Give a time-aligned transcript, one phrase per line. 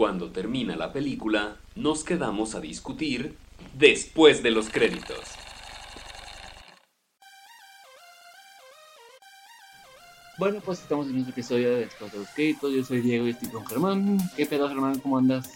[0.00, 3.36] Cuando termina la película, nos quedamos a discutir
[3.74, 5.20] después de los créditos.
[10.38, 12.72] Bueno, pues estamos en este episodio de Después de los créditos.
[12.72, 14.18] Yo soy Diego y estoy con Germán.
[14.38, 14.98] ¿Qué pedo, Germán?
[15.00, 15.52] ¿Cómo andas?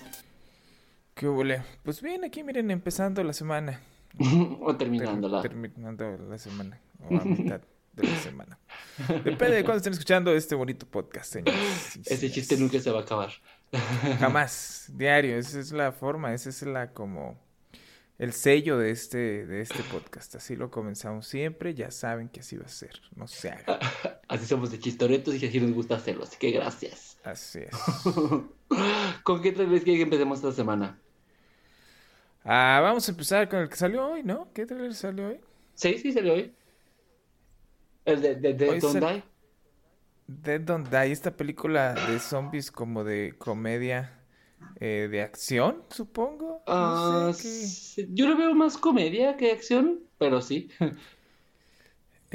[1.14, 1.62] ¿Qué huele?
[1.82, 3.80] Pues bien, aquí miren, empezando la semana.
[4.60, 5.40] o terminándola.
[5.40, 6.82] terminando la semana.
[7.00, 7.62] O a mitad
[7.94, 8.58] de la semana.
[9.24, 11.98] Depende de cuándo estén escuchando este bonito podcast, señores.
[12.04, 13.30] Ese chiste nunca se va a acabar.
[14.18, 14.90] Jamás.
[14.94, 15.36] Diario.
[15.36, 16.34] Esa es la forma.
[16.34, 17.38] Esa es la como
[18.18, 20.34] el sello de este, de este podcast.
[20.36, 21.74] Así lo comenzamos siempre.
[21.74, 23.00] Ya saben que así va a ser.
[23.16, 23.78] No se haga.
[24.28, 26.24] Así somos de chistoretos y así nos gusta hacerlo.
[26.24, 27.18] Así que gracias.
[27.22, 27.76] Así es.
[29.22, 30.98] ¿Con qué trailer quieren que empecemos esta semana?
[32.42, 34.48] Ah, vamos a empezar con el que salió hoy, ¿no?
[34.54, 35.40] ¿Qué trailer salió hoy?
[35.74, 36.54] Sí, sí, salió hoy.
[38.06, 39.22] El de, de, de Don't Die.
[40.26, 44.24] Dead Don't Die, esta película de zombies como de comedia
[44.80, 46.62] eh, de acción, supongo.
[46.66, 47.32] Ah.
[48.08, 50.68] Yo lo veo más comedia que acción, pero sí.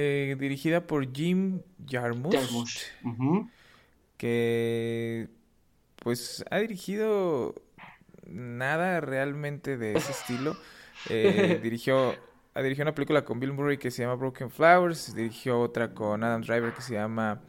[0.02, 2.34] Eh, dirigida por Jim Jarmusch.
[2.34, 2.86] Jarmusch.
[4.16, 5.28] Que
[5.98, 7.54] pues ha dirigido
[8.26, 10.56] nada realmente de ese estilo.
[11.10, 12.16] Eh, dirigió,
[12.56, 16.44] dirigió una película con Bill Murray que se llama Broken Flowers, dirigió otra con Adam
[16.44, 17.42] Driver que se llama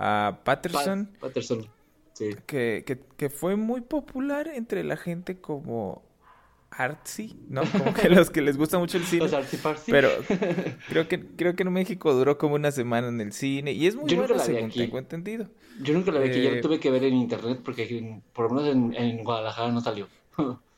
[0.00, 1.10] uh, Patterson.
[1.20, 1.66] Patterson.
[2.14, 2.30] Sí.
[2.46, 6.02] Que, que, que, fue muy popular entre la gente como
[6.70, 7.62] artsy, ¿no?
[7.62, 9.24] Como que los que les gusta mucho el cine.
[9.24, 10.10] Los artsy Pero
[10.88, 13.96] creo que, creo que en México duró como una semana en el cine y es
[13.96, 15.48] muy bueno según tengo entendido.
[15.80, 18.56] Yo nunca la vi aquí, yo la tuve que ver en internet porque por lo
[18.56, 20.08] menos en, en Guadalajara no salió.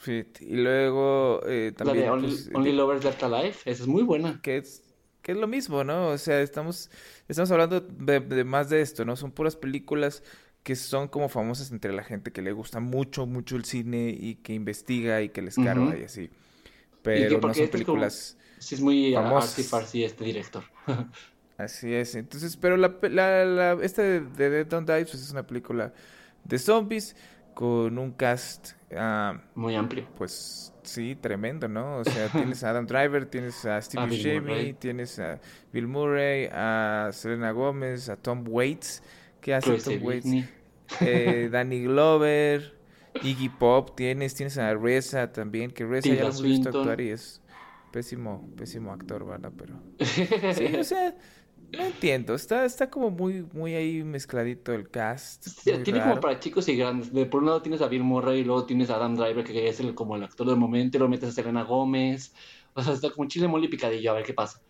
[0.00, 2.00] Sí, y luego eh, también...
[2.00, 4.38] La de Only, pues, Only Lovers Left Alive, esa es muy buena.
[4.42, 4.82] Que es,
[5.22, 6.08] que es lo mismo, ¿no?
[6.08, 6.90] O sea, estamos,
[7.28, 9.16] estamos hablando de, de, más de esto, ¿no?
[9.16, 10.22] Son puras películas
[10.62, 14.36] que son como famosas entre la gente que le gusta mucho, mucho el cine y
[14.36, 16.00] que investiga y que les carga uh -huh.
[16.00, 16.30] y así.
[17.02, 18.38] Pero no son películas...
[18.58, 20.64] Es como, sí, es muy farsi este director.
[21.56, 22.14] Así es.
[22.14, 25.92] Entonces, pero la, la, la esta de, de Dead Don't Die pues es una película
[26.44, 27.14] de zombies
[27.54, 30.08] con un cast uh, muy amplio.
[30.16, 31.98] Pues sí, tremendo, ¿no?
[31.98, 35.40] O sea, tienes a Adam Driver, tienes a Steve Buscemi, tienes a
[35.72, 39.02] Bill Murray, a Selena Gómez, a Tom Waits,
[39.40, 40.26] ¿qué hace Chris Tom Waits?
[41.00, 42.74] Eh, Danny Glover,
[43.22, 47.10] Iggy Pop, tienes, tienes a Reza también, que Reza ya lo hemos visto actuar y
[47.10, 47.40] es
[47.90, 49.52] pésimo, pésimo actor, ¿verdad?
[49.56, 49.74] Pero
[50.54, 51.14] sí, o sea,
[51.76, 55.44] no entiendo, está, está como muy, muy ahí mezcladito el cast.
[55.44, 56.10] Sí, tiene raro.
[56.10, 57.12] como para chicos y grandes.
[57.12, 59.68] De por un lado tienes a Bill Murray y luego tienes a Adam Driver, que
[59.68, 62.34] es el, como el actor del momento, y luego metes a Selena Gómez.
[62.74, 64.60] O sea, está como chile, mole y picadillo, a ver qué pasa.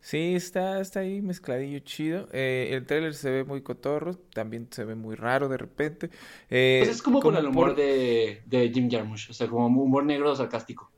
[0.00, 2.28] Sí, está, está ahí mezcladillo chido.
[2.32, 6.10] Eh, el trailer se ve muy cotorro, también se ve muy raro de repente.
[6.48, 7.76] Eh, pues es como, como con el humor por...
[7.76, 10.90] de, de Jim Jarmusch, o sea, como humor negro sarcástico.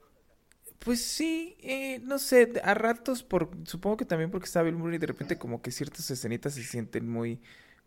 [0.81, 4.99] Pues sí, eh, no sé, a ratos, por, supongo que también porque está Bill Murray,
[4.99, 7.43] de repente como que ciertas escenitas se sienten muy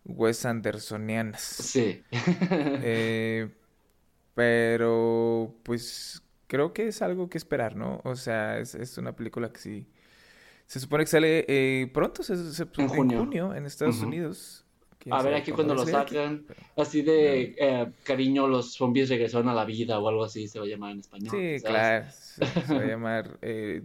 [0.06, 1.42] Wes Andersonianas.
[1.42, 2.04] Sí.
[2.52, 3.50] eh,
[4.36, 8.00] pero, pues, creo que es algo que esperar, ¿no?
[8.04, 9.88] O sea, es, es una película que sí,
[10.68, 13.18] se supone que sale eh, pronto, se, se, en, junio.
[13.20, 14.08] en junio, en Estados uh -huh.
[14.08, 14.63] Unidos.
[15.10, 16.62] A ver aquí cuando lo sacan, aquí?
[16.82, 20.66] así de eh, cariño, los zombies regresaron a la vida o algo así se va
[20.66, 21.32] a llamar en español.
[21.32, 21.64] Sí, ¿sabes?
[21.64, 23.82] claro, se, se, va a llamar eh,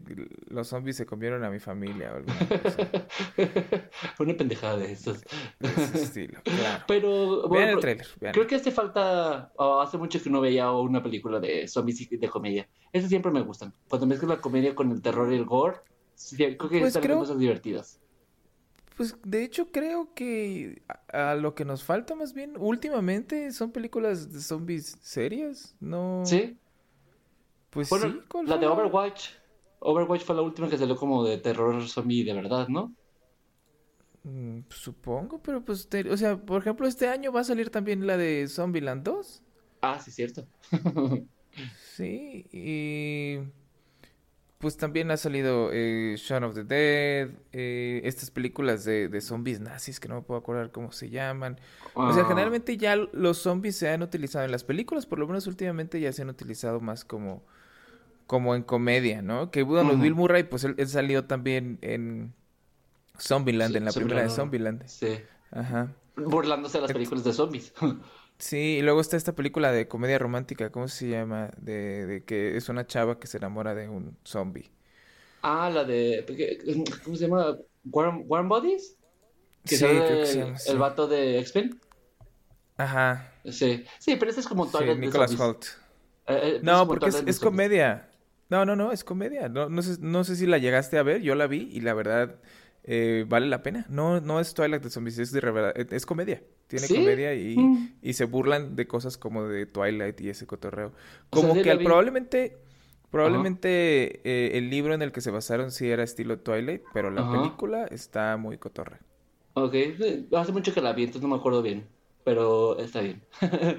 [0.48, 2.88] Los zombies se comieron a mi familia o alguna cosa.
[4.18, 5.22] Una pendejada de esos.
[5.58, 6.84] De ese estilo, claro.
[6.86, 8.06] Pero, vean el trailer.
[8.20, 8.34] Vean.
[8.34, 12.28] Creo que hace falta, oh, hace mucho que no veía una película de zombies de
[12.28, 12.68] comedia.
[12.92, 13.72] Esas siempre me gustan.
[13.88, 15.78] Cuando mezclan la comedia con el terror y el gore,
[16.36, 17.18] creo que pues están creo...
[17.18, 18.00] cosas divertidas.
[18.98, 20.82] Pues de hecho creo que
[21.12, 26.22] a, a, lo que nos falta más bien últimamente son películas de zombies serias, ¿no?
[26.26, 26.58] Sí.
[27.70, 28.38] Pues bueno, sí.
[28.44, 29.30] La de Overwatch.
[29.78, 32.92] Overwatch fue la última que salió como de terror zombie de verdad, ¿no?
[34.24, 38.04] Mm, supongo, pero pues, te, o sea, por ejemplo, este año va a salir también
[38.04, 39.42] la de Zombieland 2.
[39.80, 40.44] Ah, sí, cierto.
[41.94, 43.38] sí, y
[44.58, 49.60] pues también ha salido eh, Shaun of the Dead, eh, estas películas de, de, zombies
[49.60, 51.60] nazis que no me puedo acordar cómo se llaman.
[51.94, 52.08] Ah.
[52.08, 55.46] O sea, generalmente ya los zombies se han utilizado en las películas, por lo menos
[55.46, 57.44] últimamente ya se han utilizado más como,
[58.26, 59.52] como en comedia, ¿no?
[59.52, 60.02] Que bueno, uh -huh.
[60.02, 62.34] Bill Murray, pues él, él, salió también en
[63.16, 64.86] Zombieland, sí, en la primera de Zombieland.
[64.86, 65.20] Sí.
[65.52, 65.92] Ajá.
[66.16, 67.72] Burlándose de las películas de zombies.
[68.38, 71.50] Sí, y luego está esta película de comedia romántica, ¿cómo se llama?
[71.56, 74.70] De, de que es una chava que se enamora de un zombie.
[75.42, 76.24] Ah, la de.
[77.04, 77.56] ¿Cómo se llama?
[77.84, 78.96] ¿Warm, Warm Bodies?
[79.64, 80.76] Que sí, el, creo que se llama, el sí.
[80.76, 81.80] vato de X-Men.
[82.76, 83.32] Ajá.
[83.44, 85.64] Sí, sí, pero este es como Twilight sí, Nicholas Holt.
[86.26, 88.08] Eh, eh, no, porque es, es comedia.
[88.50, 89.48] No, no, no, es comedia.
[89.48, 91.94] No, no, sé, no sé si la llegaste a ver, yo la vi y la
[91.94, 92.36] verdad
[92.90, 93.84] eh, vale la pena.
[93.90, 96.42] No, no es Twilight de Zombies, es, de, es comedia.
[96.68, 97.98] Tiene comedia y, mm.
[98.00, 100.92] y, se burlan de cosas como de Twilight y ese cotorreo.
[101.28, 102.56] Como que probablemente,
[103.10, 107.30] probablemente eh, el libro en el que se basaron sí era estilo Twilight, pero la
[107.30, 109.00] película está muy cotorre.
[109.52, 109.74] Ok,
[110.34, 111.86] hace mucho que la vi, entonces no me acuerdo bien,
[112.24, 113.22] pero está bien.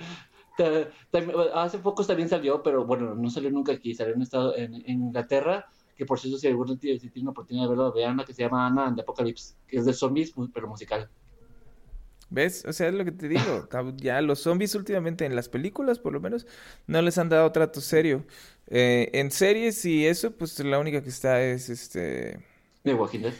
[1.55, 5.67] hace poco también salió, pero bueno, no salió nunca aquí, salió en, estado, en, Inglaterra,
[5.99, 8.33] que por cierto si alguno tiene, si tiene una oportunidad de verlo, vean la que
[8.33, 11.09] se llama Ana the Apocalypse, que es de zombies, pero musical.
[12.29, 12.63] ¿Ves?
[12.65, 13.67] O sea, es lo que te digo.
[13.97, 16.47] Ya los zombies últimamente en las películas, por lo menos,
[16.87, 18.25] no les han dado trato serio.
[18.67, 22.45] Eh, en series y eso, pues la única que está es este...
[22.83, 23.33] The Walking Dead.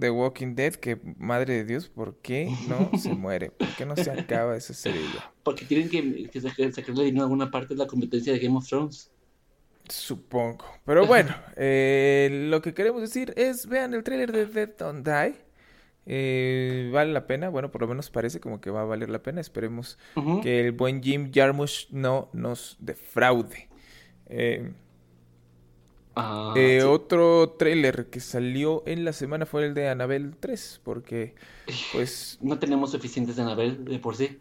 [0.00, 3.52] The, Walking Dead, que madre de Dios, ¿por qué no se muere?
[3.52, 5.00] ¿Por qué no se acaba esa serie
[5.44, 8.66] Porque tienen que, que sacarle dinero a alguna parte de la competencia de Game of
[8.66, 9.13] Thrones.
[9.88, 10.64] Supongo.
[10.84, 15.44] Pero bueno, eh, lo que queremos decir es, vean el trailer de Dead Don't Die.
[16.06, 19.22] Eh, vale la pena, bueno, por lo menos parece como que va a valer la
[19.22, 19.40] pena.
[19.40, 19.98] Esperemos
[20.42, 23.68] que el buen Jim Jarmusch no nos defraude.
[24.26, 24.72] Eh,
[26.16, 31.34] ah, eh, otro trailer que salió en la semana fue el de Anabel 3, porque
[31.92, 32.38] pues...
[32.40, 34.38] No tenemos suficientes de Anabel de por sí.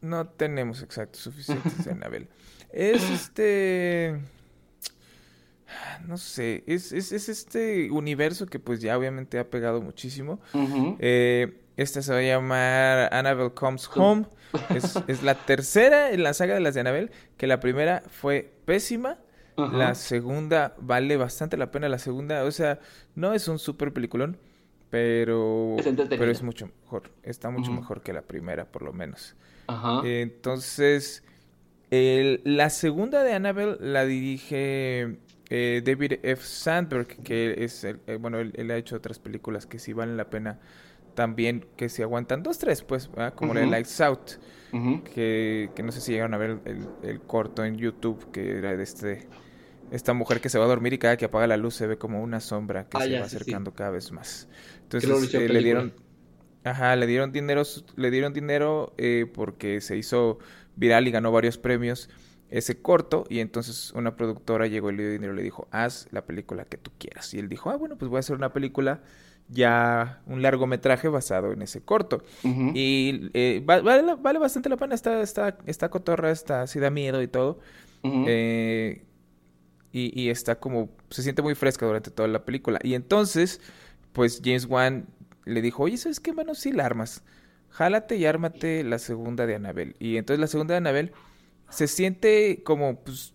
[0.00, 2.28] No, tenemos, exacto, suficientes de Anabel.
[2.70, 4.20] Es este
[6.06, 10.40] no sé, es, es, es, este universo que pues ya obviamente ha pegado muchísimo.
[10.98, 14.26] eh, esta se va a llamar Annabelle Comes Home.
[14.74, 18.50] es, es, la tercera en la saga de las de Annabelle, que la primera fue
[18.64, 19.18] pésima.
[19.56, 21.88] La segunda vale bastante la pena.
[21.88, 22.78] La segunda, o sea,
[23.16, 24.38] no es un super peliculón,
[24.88, 25.74] pero,
[26.08, 27.10] pero es mucho mejor.
[27.24, 29.34] Está mucho mejor que la primera, por lo menos.
[30.04, 31.24] entonces,
[31.90, 35.18] la segunda de Annabelle la dirige
[35.50, 36.42] eh, David F.
[36.44, 40.28] Sandberg, que es, el, eh, bueno, él, ha hecho otras películas que sí valen la
[40.28, 40.58] pena
[41.14, 42.42] también, que se aguantan.
[42.42, 44.30] Dos, tres, pues, como la de Lights Out,
[45.14, 46.58] que, que, no sé si llegaron a ver
[47.02, 49.28] el, corto en YouTube, que era de este
[49.90, 51.96] esta mujer que se va a dormir y cada que apaga la luz se ve
[51.96, 54.46] como una sombra que ah, se va acercando cada vez más.
[54.82, 55.94] Entonces eh, le dieron,
[56.62, 57.62] ajá, le dieron dinero,
[57.96, 58.94] le dieron dinero
[59.32, 60.40] porque se hizo
[60.76, 62.10] viral y ganó varios premios
[62.50, 66.64] ese corto y entonces una productora llegó dio dinero y le dijo, haz la película
[66.64, 67.32] que tú quieras.
[67.34, 69.02] Y él dijo, ah, bueno, pues voy a hacer una película
[69.48, 72.22] ya, un largometraje basado en ese corto.
[72.42, 77.22] Y eh, vale, vale, bastante la pena, está, está, está cotorra, está, así da miedo
[77.22, 77.58] y todo.
[78.02, 79.04] Eh,
[79.92, 82.78] y, y, está como, se siente muy fresca durante toda la película.
[82.82, 83.60] Y entonces,
[84.12, 85.06] pues James Wan
[85.44, 86.54] le dijo, oye, ¿sabes qué, mano?
[86.54, 87.24] Sí la armas.
[87.70, 89.96] Jálate y ármate la segunda de Anabel.
[89.98, 91.12] Y entonces la segunda de Anabel
[91.70, 93.34] se siente como, pues,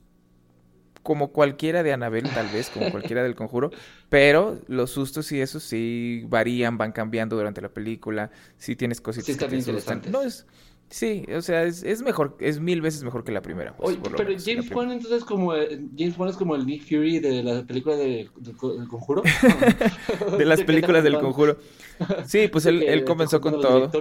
[1.04, 3.72] como cualquiera de Anabel, tal vez, como cualquiera del conjuro,
[4.10, 9.36] pero los sustos y eso sí varían, van cambiando durante la película, sí tienes cositas
[9.36, 10.48] sí, que te No, es,
[10.90, 13.76] sí, o sea, es, es, mejor, es mil veces mejor que la primera.
[13.76, 17.44] Pues, pero James Wan entonces como, eh, James Wan es como el Nick Fury de
[17.44, 19.24] la película de, del conjuro.
[20.38, 21.58] de las películas del conjuro.
[22.26, 23.92] Sí, pues él, él comenzó con todo.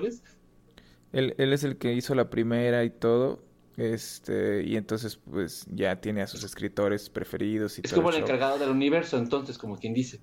[1.13, 3.43] Él, él es el que hizo la primera y todo.
[3.77, 8.59] Este, y entonces, pues ya tiene a sus escritores preferidos y Es como el, encargado
[8.59, 10.21] del universo, entonces, como quien dice.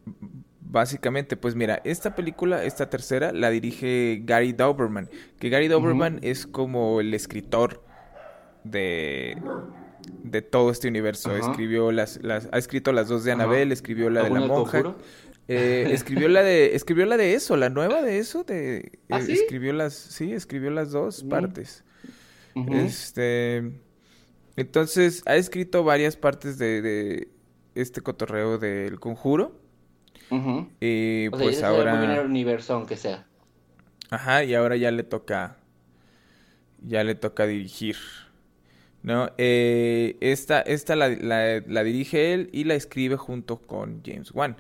[0.62, 5.10] Básicamente, pues mira, esta película, esta tercera, la dirige Gary Doberman.
[5.40, 7.84] Que Gary Doberman es como el escritor
[8.64, 9.36] de,
[10.24, 11.36] de todo este universo.
[11.36, 14.96] Escribió las, las, ha escrito las dos de Annabelle, escribió la de la monja.
[15.52, 19.26] Eh, escribió la de, escribió la de eso, la nueva de eso, de, ¿Ah, eh,
[19.30, 21.84] escribió las, sí, escribió las dos partes.
[22.72, 23.72] Este.
[24.56, 27.30] Entonces, ha escrito varias partes de,
[27.76, 29.60] este cotorreo del conjuro.
[30.80, 32.20] Y pues ahora.
[32.20, 33.26] el universo, aunque sea.
[34.10, 35.58] Ajá, y ahora ya le toca.
[36.86, 37.96] Ya le toca dirigir.
[39.02, 39.32] ¿No?
[39.38, 44.58] Eh, esta esta la, la, dirige él y la escribe junto con James Wan.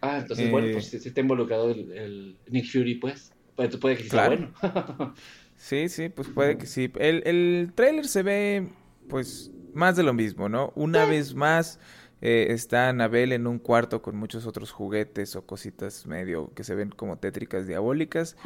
[0.00, 3.32] Ah, entonces, bueno, pues si está involucrado el, Nick Fury, pues.
[3.54, 4.52] Pues puede que sea bueno.
[5.60, 6.90] Sí, sí, pues puede que sí.
[6.98, 8.70] El, el trailer se ve,
[9.08, 10.72] pues, más de lo mismo, ¿no?
[10.74, 11.78] Una vez más
[12.22, 16.74] eh, está Anabel en un cuarto con muchos otros juguetes o cositas medio que se
[16.74, 18.36] ven como tétricas diabólicas.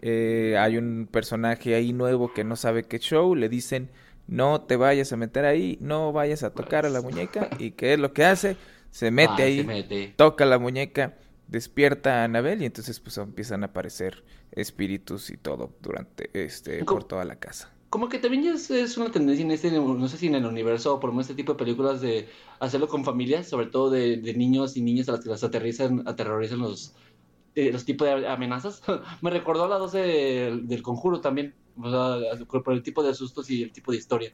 [0.00, 3.34] Eh, hay un personaje ahí nuevo que no sabe qué show.
[3.34, 3.90] Le dicen,
[4.28, 7.50] no te vayas a meter ahí, no vayas a tocar a la muñeca.
[7.58, 8.56] ¿Y qué es lo que hace?
[8.92, 11.14] Se mete ahí, toca la muñeca
[11.48, 17.04] despierta a Anabel y entonces pues empiezan a aparecer espíritus y todo durante este por
[17.04, 17.72] toda la casa.
[17.90, 20.94] como que también ya es, una tendencia en este, no sé si en el universo
[20.94, 22.28] o por este tipo de películas de
[22.60, 26.58] hacerlo con familias, sobre todo de, niños y niñas a las que las aterrizan, aterrorizan
[26.60, 26.94] los,
[27.54, 28.82] eh, los tipos de amenazas.
[29.22, 33.50] Me recordó a la 12 del, conjuro también, o sea, por el tipo de sustos
[33.50, 34.32] y el tipo de historia.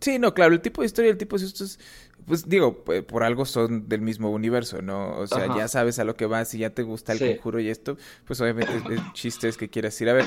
[0.00, 1.78] Sí, no, claro, el tipo de historia y el tipo de sustos,
[2.26, 5.16] pues digo, por algo son del mismo universo, ¿no?
[5.18, 7.68] O sea, ya sabes a lo que vas y ya te gusta el conjuro y
[7.68, 10.24] esto, pues obviamente el chiste es que quieras ir a ver.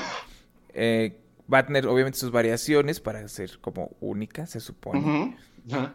[0.72, 1.20] Eh,
[1.52, 5.36] va a tener obviamente sus variaciones para ser como única, se supone.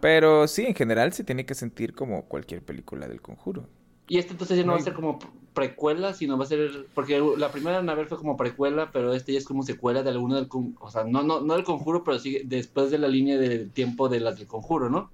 [0.01, 3.67] Pero sí, en general se tiene que sentir como cualquier película del conjuro.
[4.07, 5.19] Y este entonces ya no, va a ser como
[5.53, 6.87] precuela, sino va a ser.
[6.95, 10.35] Porque la primera Annabelle fue como precuela, pero este ya es como secuela de alguno
[10.35, 10.47] del.
[10.79, 14.09] O sea, no, no, no del conjuro, pero sí después de la línea de tiempo
[14.09, 15.11] de las del conjuro, ¿no?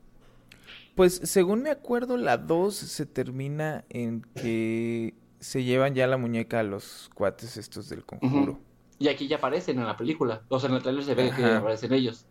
[0.95, 6.61] Pues según me acuerdo, la 2 se termina en que se llevan ya la muñeca
[6.61, 8.59] a los cuates estos del conjuro.
[8.97, 10.41] Y aquí ya aparecen en la película.
[10.47, 12.25] O sea, en el trailer se ve que aparecen ellos.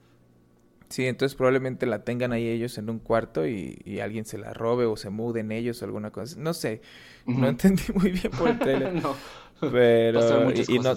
[0.89, 4.87] Sí, entonces probablemente la tengan ahí ellos en un cuarto y, alguien se la robe
[4.87, 6.37] o se muden ellos o alguna cosa.
[6.39, 6.81] No sé,
[7.27, 8.95] no entendí muy bien por el trailer.
[9.03, 9.15] no.
[9.61, 10.95] Pero, y, no,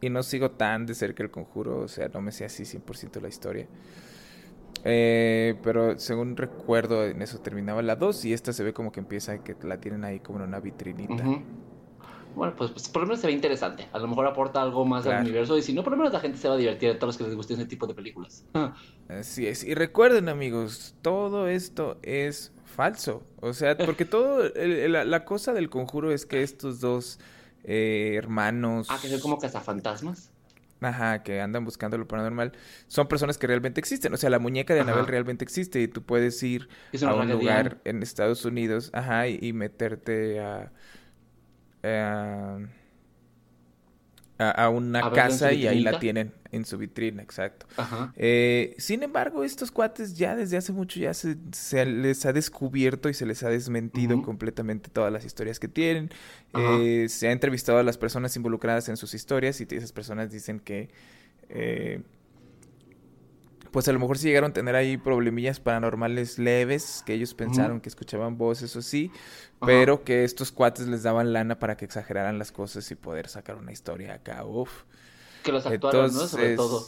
[0.00, 3.20] y no sigo tan de cerca el conjuro, o sea, no me sé así 100%
[3.20, 3.68] la historia.
[4.84, 9.00] Eh, pero según recuerdo, en eso terminaba la 2 y esta se ve como que
[9.00, 11.24] empieza que la tienen ahí como en una vitrinita.
[12.34, 13.88] Bueno, pues, pues, por lo menos se ve interesante.
[13.92, 16.20] A lo mejor aporta algo más al universo y si no, por lo menos la
[16.20, 18.44] gente se va a divertir a todos los que les guste ese tipo de películas.
[19.08, 19.64] Así es.
[19.64, 23.22] Y recuerden, amigos, todo esto es falso.
[23.40, 27.18] O sea, porque todo, la, cosa del conjuro es que estos dos
[27.64, 28.88] eh, hermanos...
[28.90, 30.31] Ah, que son como cazafantasmas.
[30.82, 32.52] Ajá, que andan buscando lo paranormal,
[32.88, 34.12] son personas que realmente existen.
[34.12, 36.68] O sea, la muñeca de Anabel realmente existe y tú puedes ir
[37.06, 40.72] a un lugar en Estados Unidos, ajá, y meterte a
[41.82, 42.66] eh,
[44.50, 47.66] a, una casa y ahí la tienen en su vitrina, exacto.
[48.16, 51.36] Eh, sin embargo, estos cuates ya desde hace mucho ya se,
[51.86, 56.10] les ha descubierto y se les ha desmentido completamente todas las historias que tienen.
[56.54, 60.60] Eh, se ha entrevistado a las personas involucradas en sus historias y esas personas dicen
[60.60, 60.90] que
[63.72, 67.80] pues a lo mejor sí llegaron a tener ahí problemillas paranormales leves, que ellos pensaron
[67.80, 69.10] que escuchaban voces o sí,
[69.60, 73.56] pero que estos cuates les daban lana para que exageraran las cosas y poder sacar
[73.56, 74.84] una historia acá, uff.
[75.42, 76.26] Que los actuaron, ¿no?
[76.26, 76.86] Sobre todo.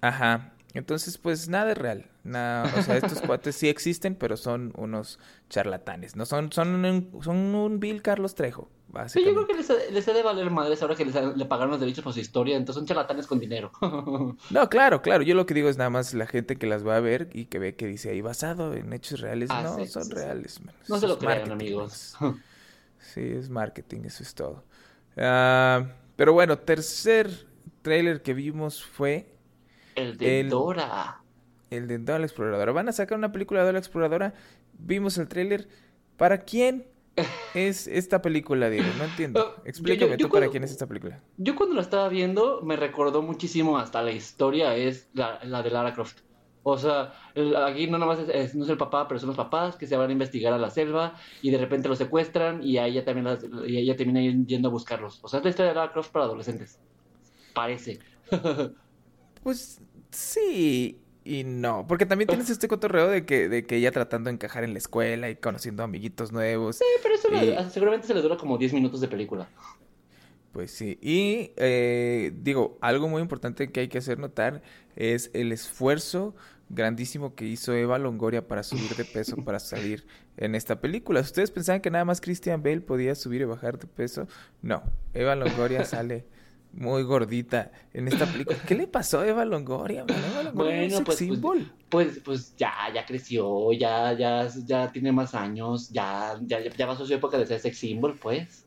[0.00, 0.52] Ajá.
[0.76, 2.10] Entonces, pues nada es real.
[2.24, 5.18] Nada, o sea, estos cuates sí existen, pero son unos
[5.48, 6.16] charlatanes.
[6.16, 8.68] No son, son un, son un Bill Carlos Trejo.
[9.08, 11.80] Sí, yo creo que les, les de valer madres ahora que les, le pagaron los
[11.80, 13.70] derechos por su historia, entonces son charlatanes con dinero.
[14.50, 15.22] no, claro, claro.
[15.22, 17.46] Yo lo que digo es nada más la gente que las va a ver y
[17.46, 19.50] que ve que dice ahí basado en hechos reales.
[19.52, 20.60] Ah, no, son reales.
[20.88, 22.16] No se lo crean, amigos.
[22.98, 24.64] sí, es marketing, eso es todo.
[25.16, 25.84] Ah,
[26.16, 27.30] pero bueno, tercer
[27.82, 29.35] trailer que vimos fue...
[29.96, 31.22] El de Dora.
[31.70, 32.72] El de Dora la Exploradora.
[32.72, 34.34] Van a sacar una película de Dora la Exploradora.
[34.78, 35.68] Vimos el trailer.
[36.16, 36.86] ¿Para quién?
[37.54, 38.88] es esta película, Diego?
[38.98, 39.56] No entiendo.
[39.64, 41.20] Explícame tú para quién es esta película.
[41.38, 45.94] Yo cuando la estaba viendo me recordó muchísimo hasta la historia, es la, de Lara
[45.94, 46.20] Croft.
[46.62, 47.12] O sea,
[47.64, 50.10] aquí no nomás es, no es el papá, pero son los papás que se van
[50.10, 53.78] a investigar a la selva y de repente los secuestran y a ella también y
[53.78, 55.20] ella termina yendo a buscarlos.
[55.22, 56.80] O sea, es la historia de Lara Croft para adolescentes.
[57.54, 58.00] Parece.
[59.46, 64.26] pues sí, y no, porque también tienes este cotorreo de que, de que ella tratando
[64.26, 66.78] de encajar en la escuela y conociendo amiguitos nuevos.
[66.78, 69.48] Sí, pero eso seguramente se le dura como 10 minutos de película.
[70.50, 74.62] Pues sí, y eh, digo, algo muy importante que hay que hacer notar
[74.96, 76.34] es el esfuerzo
[76.68, 81.20] grandísimo que hizo Eva Longoria para subir de peso para salir en esta película.
[81.20, 84.26] ¿Ustedes pensaban que nada más Christian Bale podía subir y bajar de peso?
[84.60, 84.82] No,
[85.14, 86.24] Eva Longoria sale
[86.76, 88.58] muy gordita en esta película.
[88.66, 90.04] ¿Qué le pasó a Eva Longoria?
[90.54, 91.40] bueno, pues, pues,
[91.88, 97.06] pues, pues, ya, ya creció, ya, ya, ya tiene más años, ya, ya, ya pasó
[97.06, 98.64] su época de ser sex symbol, pues.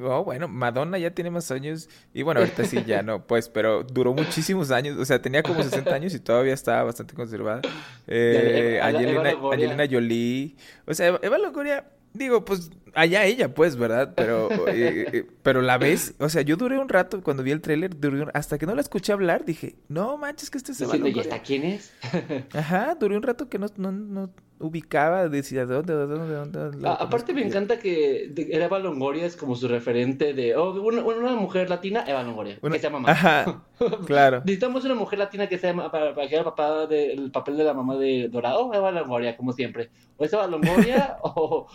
[0.00, 3.82] Oh, bueno, Madonna ya tiene más años y bueno, ahorita sí ya no, pues, pero
[3.82, 7.60] duró muchísimos años, o sea, tenía como 60 años y todavía estaba bastante conservada.
[8.06, 10.54] Eh, Angelina, Angelina Jolie,
[10.86, 14.14] o sea, Eva Longoria Digo, pues allá ella, pues, ¿verdad?
[14.16, 17.60] Pero, eh, eh, pero la ves, o sea, yo duré un rato cuando vi el
[17.60, 17.90] tráiler,
[18.34, 21.42] hasta que no la escuché hablar, dije, no manches que este se va ¿Y hasta
[21.42, 21.92] quién es?
[22.54, 24.30] Ajá, duré un rato que no, no, no
[24.60, 26.88] ubicaba, decía, ¿de dónde, de dónde, de dónde?
[26.88, 31.70] aparte me encanta que Eva Longoria es como su referente de, oh, una, una mujer
[31.70, 33.10] latina, Eva Longoria, que sea mamá.
[33.10, 33.64] Ajá,
[34.06, 34.40] claro.
[34.40, 37.64] Necesitamos una mujer latina que sea para, para que haga papá de, el papel de
[37.64, 39.90] la mamá de Dorado, oh, Eva Longoria, como siempre.
[40.18, 41.66] O es Eva Longoria o,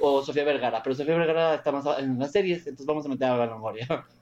[0.00, 3.28] o, Sofía Vergara, pero Sofía Vergara está más en las series, entonces vamos a meter
[3.28, 3.86] a Eva Longoria.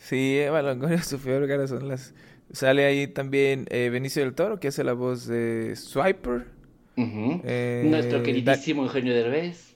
[0.00, 2.14] Sí, Eva Longoria y Sofía Vergara son las
[2.52, 6.46] Sale ahí también eh, Benicio del Toro, que hace la voz de Swiper.
[6.96, 9.74] Eh, Nuestro Da- queridísimo Eugenio Derbez.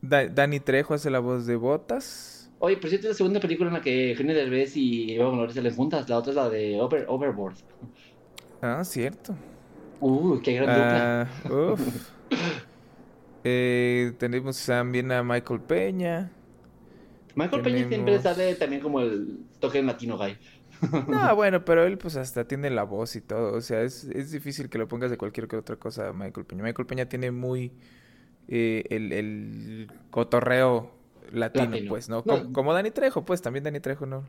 [0.00, 2.50] Da- Dani Trejo hace la voz de Botas.
[2.60, 5.54] Oye, por cierto, es la segunda película en la que Eugenio Derbez y Eva Longoria
[5.54, 6.08] salen juntas.
[6.08, 7.56] La otra es la de Over, Overboard.
[8.62, 9.34] Ah, cierto.
[10.00, 11.22] Uh, qué gran dupla.
[11.22, 12.12] Ah, uf.
[13.44, 16.30] Eh, tenemos también a Michael Peña.
[17.34, 20.36] Michael Peña siempre sale también como el toque latino guy.
[21.08, 23.54] No, bueno, pero él pues hasta tiene la voz y todo.
[23.56, 26.44] O sea, es, es difícil que lo pongas de cualquier que otra cosa a Michael
[26.46, 26.62] Peña.
[26.62, 27.72] Michael Peña tiene muy
[28.48, 30.90] eh, el, el cotorreo
[31.32, 31.88] latino, Latino.
[31.88, 32.16] pues, ¿no?
[32.16, 32.22] No.
[32.24, 34.28] Como, como Dani Trejo, pues también Dani Trejo, ¿no?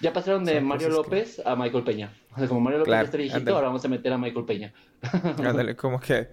[0.00, 2.12] Ya pasaron de Son Mario que- López a Michael Peña.
[2.34, 4.72] O sea, como Mario López Claro, está viejito, ahora vamos a meter a Michael Peña.
[5.38, 6.28] Ándale, como que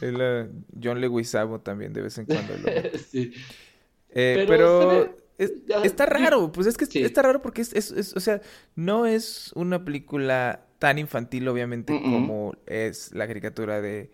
[0.00, 0.48] el, eh,
[0.82, 2.98] John Leguizamo también de vez en cuando lo...
[3.10, 3.32] sí.
[4.10, 5.52] Eh, Pero pero es-
[5.84, 7.02] está raro, pues es que Sí.
[7.02, 8.40] está raro porque es, es- es- o sea,
[8.74, 14.10] no es una película tan infantil, obviamente, como es la caricatura de,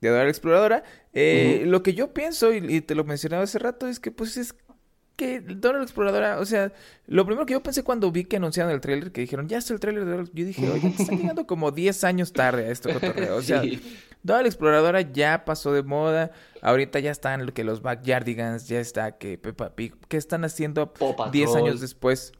[0.00, 0.84] de Dora la Exploradora.
[1.12, 1.62] Eh.
[1.66, 4.54] Lo que yo pienso, y, y te lo mencionaba hace rato, es que pues es
[5.16, 6.72] que Dora la Exploradora, o sea,
[7.06, 9.74] lo primero que yo pensé cuando vi que anunciaron el tráiler, que dijeron, ya está
[9.74, 12.92] el tráiler de Dora, yo dije, oye, están llegando como 10 años tarde a esto
[12.92, 13.62] cotorreo, o sea...
[13.64, 13.80] Sí.
[14.24, 16.32] Dora la Exploradora ya pasó de moda.
[16.62, 19.94] Ahorita ya están lo que los Backyardigans, ya está que Peppa Pig.
[20.08, 21.30] ¿Qué están haciendo Paw Patrol.
[21.30, 22.32] 10 años después?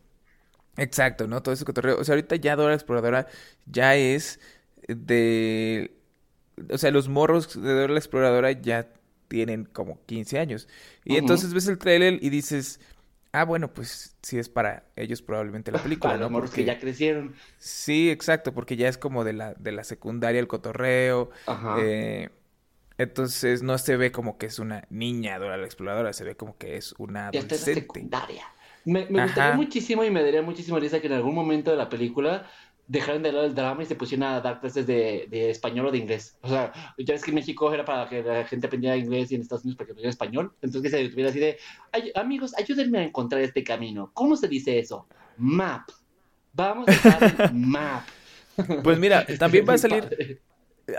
[0.78, 1.42] Exacto, ¿no?
[1.42, 2.00] Todo ese cotorreo.
[2.00, 3.26] O sea, ahorita ya Dora la Exploradora
[3.66, 4.40] ya es
[4.88, 5.94] de...
[6.70, 8.88] O sea, los morros de Dora la Exploradora ya
[9.34, 10.68] tienen como 15 años.
[11.04, 12.78] Y entonces ves el trailer y dices...
[13.36, 16.22] Ah, bueno, pues sí es para ellos probablemente la película, Para ¿no?
[16.26, 17.34] los morros que Porque- ya crecieron.
[17.58, 21.30] Sí, exacto, porque ya es como de la, de la secundaria el cotorreo.
[21.46, 21.78] Ajá.
[21.80, 22.30] Eh,
[22.96, 26.56] entonces no se ve como que es una niña Dora la Exploradora, se ve como
[26.58, 27.80] que es una Ya está en la adolescente.
[27.80, 28.44] secundaria.
[28.84, 31.88] Me, me gustaría muchísimo y me daría muchísima risa que en algún momento de la
[31.88, 32.48] película
[32.86, 35.90] dejaran de lado el drama y se pusieran a dar clases de, de español o
[35.90, 36.36] de inglés.
[36.42, 39.36] O sea, ya ves que en México era para que la gente aprendiera inglés y
[39.36, 40.52] en Estados Unidos para que aprendiera español.
[40.60, 41.58] Entonces que se detuviera así de,
[41.92, 44.10] "Ay, amigos, ayúdenme a encontrar este camino.
[44.12, 45.06] ¿Cómo se dice eso?
[45.38, 45.88] Map.
[46.52, 48.06] Vamos a usar el map.
[48.82, 50.40] Pues mira, también va a salir.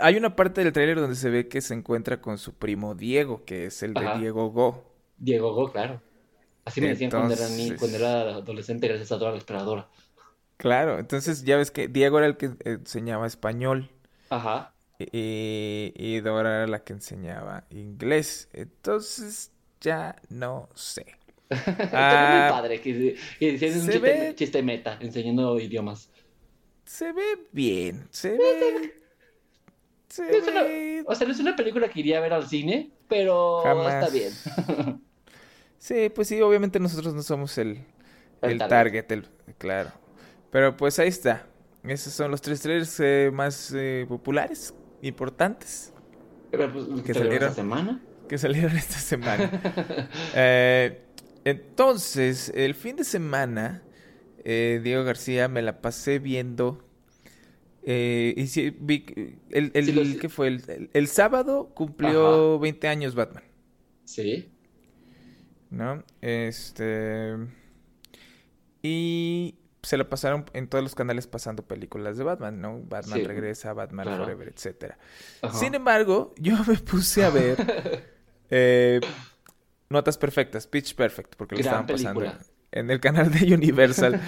[0.00, 3.44] Hay una parte del tráiler donde se ve que se encuentra con su primo Diego,
[3.44, 4.18] que es el de Ajá.
[4.18, 4.84] Diego Go.
[5.16, 6.02] Diego Go, claro.
[6.64, 7.46] Así me decían cuando era,
[7.78, 9.88] cuando era adolescente gracias a Dora la Esperadora.
[10.58, 13.90] Claro, entonces ya ves que Diego era el que enseñaba español
[14.30, 14.74] Ajá.
[14.98, 18.48] y, y Dora era la que enseñaba inglés.
[18.52, 21.18] Entonces ya no sé.
[21.92, 26.10] Ah, muy padre que, que hicieran un se chiste, ve- chiste meta enseñando idiomas.
[26.84, 28.92] Se ve bien, se ve...
[30.08, 31.04] Se Es una- ve...
[31.04, 33.88] o sea, no es una película que iría a ver al cine, pero Jamás.
[33.88, 34.40] está bien.
[35.78, 37.84] Sí, pues sí, obviamente nosotros no somos el,
[38.40, 38.88] El el target.
[38.90, 39.92] target, el, claro.
[40.50, 41.46] Pero pues ahí está.
[41.84, 45.92] Esos son los tres trailers eh, más eh, populares, importantes,
[46.50, 48.00] Pero, pues, Que ¿salieron esta semana?
[48.28, 50.08] que salieron esta semana.
[50.34, 51.02] Eh,
[51.44, 53.82] entonces, el fin de semana,
[54.44, 56.82] eh, Diego García, me la pasé viendo.
[57.84, 60.48] y vi que- el, el, Sí, los- ¿qué fue?
[60.48, 63.44] El, el- el sábado cumplió 20 años Batman.
[64.04, 64.50] Sí.
[65.70, 66.02] ¿no?
[66.20, 67.36] Este...
[68.82, 69.54] Y
[69.86, 72.80] se la pasaron en todos los canales pasando películas de Batman, ¿no?
[72.82, 73.24] Batman Sí.
[73.24, 74.24] regresa, Batman Claro.
[74.24, 74.98] Forever, etcétera.
[75.52, 78.04] Sin embargo, yo me puse a ver
[78.50, 79.00] eh,
[79.88, 82.44] Notas Perfectas, Pitch Perfect, porque lo Gran estaban pasando película.
[82.72, 84.20] en el canal de Universal.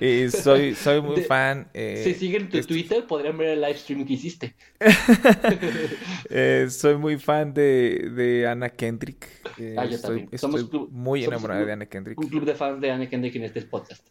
[0.00, 1.68] y soy, soy muy De- fan.
[1.74, 4.56] eh, si siguen tu este- Twitter, podrían ver el live stream que hiciste.
[6.30, 9.28] Eh, soy muy fan de, de Anna Kendrick.
[9.58, 10.38] eh, Ah, yo estoy, también.
[10.38, 12.18] Somos estoy club- muy somos enamorada club- de Anna Kendrick.
[12.18, 14.06] Un club de fans de Anne Kendrick en este podcast.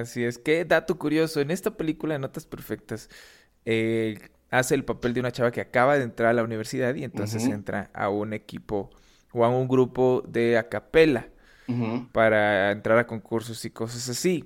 [0.00, 3.10] Así es, que dato curioso, en esta película de Notas Perfectas
[3.64, 4.18] eh,
[4.50, 7.44] hace el papel de una chava que acaba de entrar a la universidad y entonces
[7.44, 8.90] entra a un equipo
[9.32, 11.28] o a un grupo de acapela
[12.12, 14.44] para entrar a concursos y cosas así.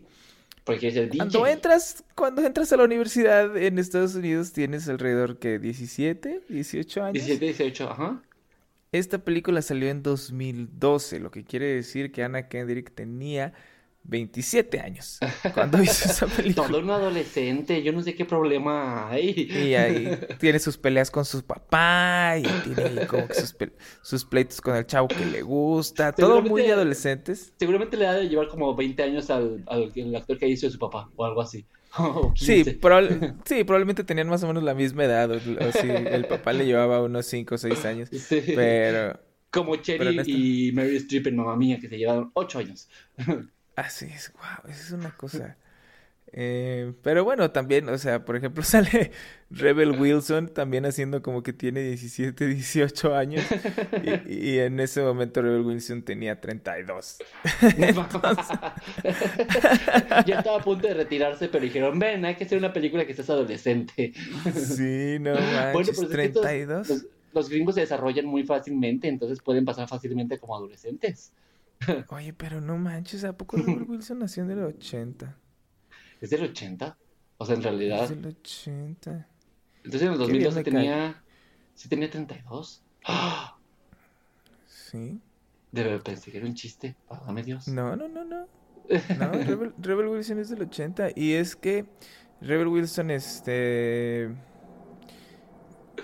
[0.64, 1.18] Porque ser DJ.
[1.18, 7.02] Cuando entras, cuando entras a la universidad en Estados Unidos tienes alrededor que 17, 18
[7.02, 7.14] años.
[7.14, 8.22] 17, 18, ajá.
[8.92, 13.52] Esta película salió en 2012, lo que quiere decir que Anna Kendrick tenía
[14.08, 15.18] 27 años
[15.54, 16.68] cuando hizo esa película.
[16.68, 19.30] Todo un adolescente, yo no sé qué problema hay.
[19.50, 23.54] Y ahí tiene sus peleas con su papá y tiene ahí como que sus,
[24.02, 26.12] sus pleitos con el chavo que le gusta.
[26.12, 27.52] Todo muy adolescentes.
[27.58, 29.64] Seguramente le ha de llevar como 20 años al,
[30.16, 31.66] actor que hizo de su papá, o algo así.
[32.36, 32.78] Sí, 15.
[32.80, 35.30] probable- sí, probablemente tenían más o menos la misma edad.
[35.30, 38.08] O, o sí, el papá le llevaba unos 5 o 6 años.
[38.10, 38.42] Sí.
[38.54, 39.18] Pero
[39.50, 42.88] Como Cherry esta- y Mary Streep en Mamma Mía, que se llevaron 8 años.
[43.76, 45.58] así es, wow, es una cosa
[46.32, 49.12] Eh, pero bueno, también, o sea, por ejemplo, sale
[49.50, 53.44] Rebel Wilson también haciendo como que tiene 17, 18 años.
[54.26, 57.18] Y, y en ese momento Rebel Wilson tenía 32.
[60.26, 63.12] ya estaba a punto de retirarse, pero dijeron, ven, hay que hacer una película que
[63.12, 64.12] estés adolescente.
[64.54, 66.88] Sí, no manches, bueno, pues 32.
[66.88, 71.32] los, los gringos se desarrollan muy fácilmente, entonces pueden pasar fácilmente como adolescentes.
[72.08, 75.36] Oye, pero no manches, ¿a poco Rebel Wilson nació en el 80?
[76.20, 76.96] ¿Es del 80?
[77.38, 78.04] O sea, en realidad.
[78.04, 79.28] Es del 80.
[79.84, 81.22] Entonces en el 2012 tenía.
[81.74, 82.82] ¿Sí tenía 32?
[83.04, 83.56] ¡Ah!
[84.66, 85.20] Sí.
[85.72, 86.96] Debe pensar que era un chiste.
[87.08, 87.68] Perdóname Dios.
[87.68, 88.48] No, no, no, no.
[89.18, 91.10] No, Rebel, Wilson es del 80.
[91.14, 91.84] Y es que
[92.40, 94.34] Rebel Wilson, este.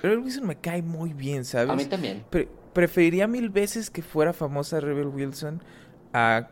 [0.02, 1.70] Rebel Wilson me cae muy bien, ¿sabes?
[1.70, 2.24] A mí también.
[2.72, 5.62] Preferiría mil veces que fuera famosa Rebel Wilson
[6.12, 6.48] a,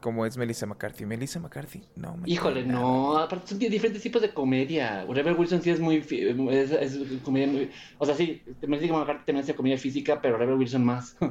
[0.00, 1.04] como es Melissa McCarthy.
[1.04, 2.16] Melissa McCarthy, no.
[2.16, 3.18] Me Híjole, no.
[3.18, 5.04] Aparte son diferentes tipos de comedia.
[5.04, 5.96] Rebel Wilson sí es muy...
[6.50, 7.70] Es, comedia muy...
[7.98, 11.16] O sea, sí, Melissa McCarthy también hace comedia física, pero Rebel Wilson más.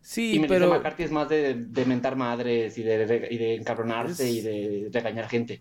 [0.00, 0.70] Sí, y Melissa pero...
[0.70, 5.28] McCarthy es más de, de mentar madres y de, y de encabronarse y de regañar
[5.28, 5.60] gente.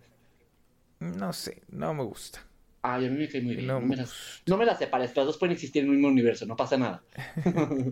[0.99, 2.47] No sé, no me gusta.
[2.81, 3.67] Ay, a mí me cae muy bien.
[3.67, 6.45] No, me, las, no me las separes, las dos pueden existir en el mismo universo,
[6.45, 7.03] no pasa nada.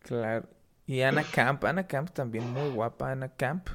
[0.00, 0.48] claro.
[0.86, 3.68] Y Anna Camp, Anna Camp también muy guapa, Anna Camp,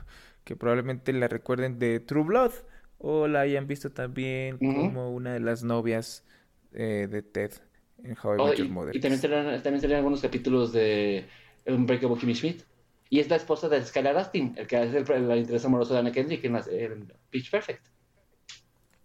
[0.43, 2.51] que probablemente la recuerden de True Blood
[2.97, 6.25] o la hayan visto también como una de las novias
[6.73, 7.51] eh, de Ted
[8.03, 8.95] en How I oh, Met Your y, Mother.
[8.95, 11.25] Y también salieron, también algunos capítulos de
[11.65, 12.63] Unbreakable Kimmy Schmidt.
[13.09, 15.99] Y es la esposa de Skylar Astin, el que es el, el, interés amoroso de
[15.99, 17.85] Anna Kendrick en, en Pitch Perfect.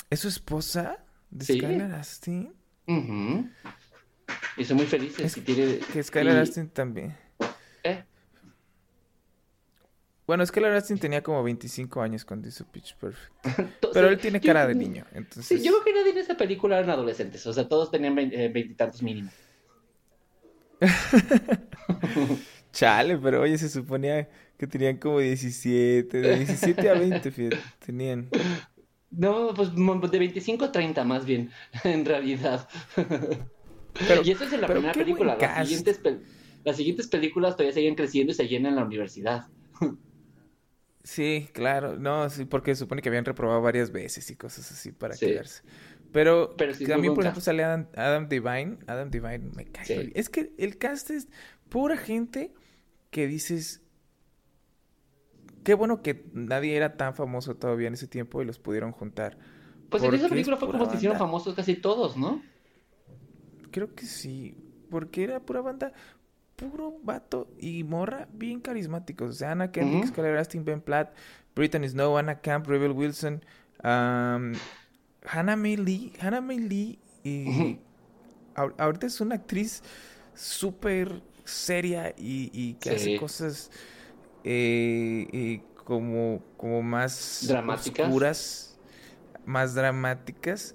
[0.08, 1.58] ¿Es su esposa de sí.
[1.58, 2.52] Skylar Astin?
[4.56, 5.24] Y son muy felices.
[5.24, 6.38] Es, y tiene, que Skylar y...
[6.38, 7.16] Astin también.
[7.84, 8.04] ¿Eh?
[10.26, 13.34] Bueno, que la Astin tenía como 25 años cuando hizo Pitch Perfect.
[13.92, 15.04] Pero él tiene cara de niño.
[15.12, 15.46] Entonces...
[15.46, 17.44] Sí, yo creo que nadie en esa película eran adolescentes.
[17.46, 19.30] O sea, todos tenían veintitantos mínimo.
[22.72, 28.28] Chale, pero oye, se suponía que tenían como 17, de 17 a 20, fíjate, tenían.
[29.10, 31.50] No, pues de 25 a 30 más bien,
[31.84, 32.68] en realidad.
[32.94, 35.36] Pero, y eso es en la primera película.
[35.40, 36.00] Las siguientes,
[36.64, 39.48] las siguientes películas todavía siguen creciendo y se llenan en la universidad.
[41.02, 45.14] Sí, claro, no, sí, porque supone que habían reprobado varias veces y cosas así para
[45.14, 45.26] sí.
[45.26, 45.62] quedarse.
[46.12, 46.74] Pero, Pero
[47.14, 48.78] por ejemplo, sale Adam, Adam, Divine.
[48.86, 49.86] Adam Divine me cae.
[49.86, 50.12] Sí.
[50.14, 51.28] Es que el cast es
[51.68, 52.52] pura gente
[53.10, 53.82] que dices.
[55.62, 59.38] Qué bueno que nadie era tan famoso todavía en ese tiempo y los pudieron juntar.
[59.90, 62.42] Pues en esa película fue como se hicieron famosos casi todos, ¿no?
[63.70, 64.56] Creo que sí.
[64.88, 65.92] Porque era pura banda
[66.56, 69.30] puro vato y morra bien carismáticos.
[69.30, 70.08] O sea, Anna Kendrick, uh -huh.
[70.08, 71.14] Skylar Astin, Ben Platt,
[71.54, 73.42] Brittany Snow, Anna Camp, Rebel Wilson,
[73.82, 74.52] um,
[75.24, 76.12] Hannah May Lee.
[76.20, 77.52] Hannah May Lee y uh
[78.56, 78.74] -huh.
[78.78, 79.82] ahorita es una actriz
[80.34, 82.96] súper seria y, y que sí.
[82.96, 83.70] hace cosas
[84.44, 88.06] eh, eh, como, como más dramáticas.
[88.06, 88.78] oscuras,
[89.44, 90.74] más dramáticas.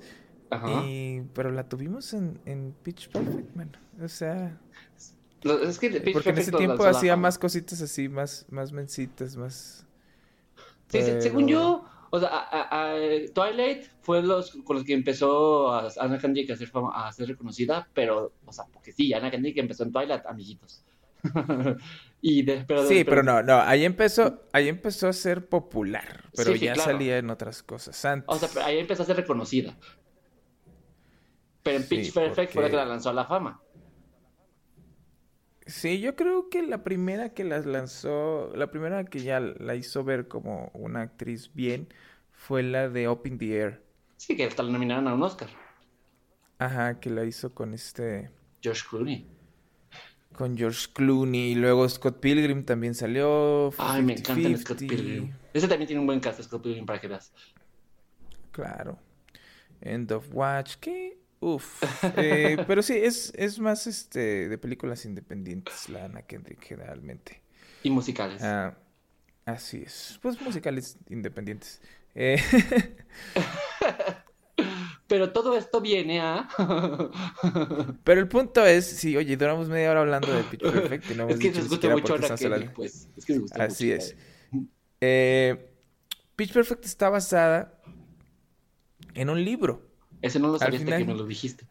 [0.85, 3.75] Y, pero la tuvimos en, en Pitch Perfect, man.
[4.01, 4.57] O sea,
[5.43, 9.85] es que Pitch Porque en ese tiempo hacía más cositas así, más, más mensitas, más.
[10.87, 11.21] Sí, pero...
[11.21, 12.95] según yo, o sea, a, a,
[13.33, 17.87] Twilight fue los con los que empezó a Anna Kendrick a ser, a ser reconocida,
[17.93, 20.83] pero, o sea, porque sí, Anna Kendrick empezó en Twilight, amiguitos.
[22.21, 26.59] y sí, pero, pero, no, no, ahí empezó, ahí empezó a ser popular, pero sí,
[26.59, 26.91] sí, ya claro.
[26.91, 28.25] salía en otras cosas antes.
[28.27, 29.75] O sea, pero ahí empezó a ser reconocida.
[31.63, 32.47] Pero en Pitch Perfect porque...
[32.53, 33.61] fue la que la lanzó a la fama.
[35.65, 40.03] Sí, yo creo que la primera que las lanzó, la primera que ya la hizo
[40.03, 41.87] ver como una actriz bien,
[42.31, 43.83] fue la de Up in the Air.
[44.17, 45.49] Sí, que hasta la nominaron a un Oscar.
[46.59, 48.29] Ajá, que la hizo con este...
[48.61, 49.34] George Clooney.
[50.37, 51.51] Con George Clooney.
[51.51, 53.73] Y luego Scott Pilgrim también salió.
[53.77, 54.61] Ay, 50, me encanta 50.
[54.61, 55.31] Scott Pilgrim.
[55.53, 57.33] Ese también tiene un buen cast, Scott Pilgrim, para que veas.
[58.51, 58.99] Claro.
[59.81, 60.75] End of Watch.
[60.79, 61.17] ¿Qué?
[61.39, 61.83] Uf.
[62.17, 67.41] Eh, pero sí, es, es más este de películas independientes, la Anna Kendrick, generalmente.
[67.83, 68.41] Y musicales.
[68.41, 68.75] Ah,
[69.45, 70.19] así es.
[70.21, 71.81] Pues musicales independientes.
[72.15, 72.41] Eh...
[75.07, 76.47] pero todo esto viene a.
[78.03, 81.23] pero el punto es: sí, oye, duramos media hora hablando de Pitch Perfect y no
[81.23, 83.07] hemos es que dicho nos gusta mucho Kendrick, pues.
[83.15, 84.15] Es que nos gusta Así mucho, es.
[85.01, 85.69] Eh,
[86.35, 87.79] Pitch Perfect está basada
[89.13, 89.81] en un libro.
[90.21, 91.65] Ese no lo sabía hasta que me lo dijiste.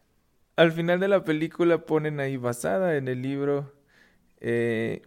[0.55, 3.73] Al final de la película ponen ahí basada en el libro.
[4.39, 5.01] Eh,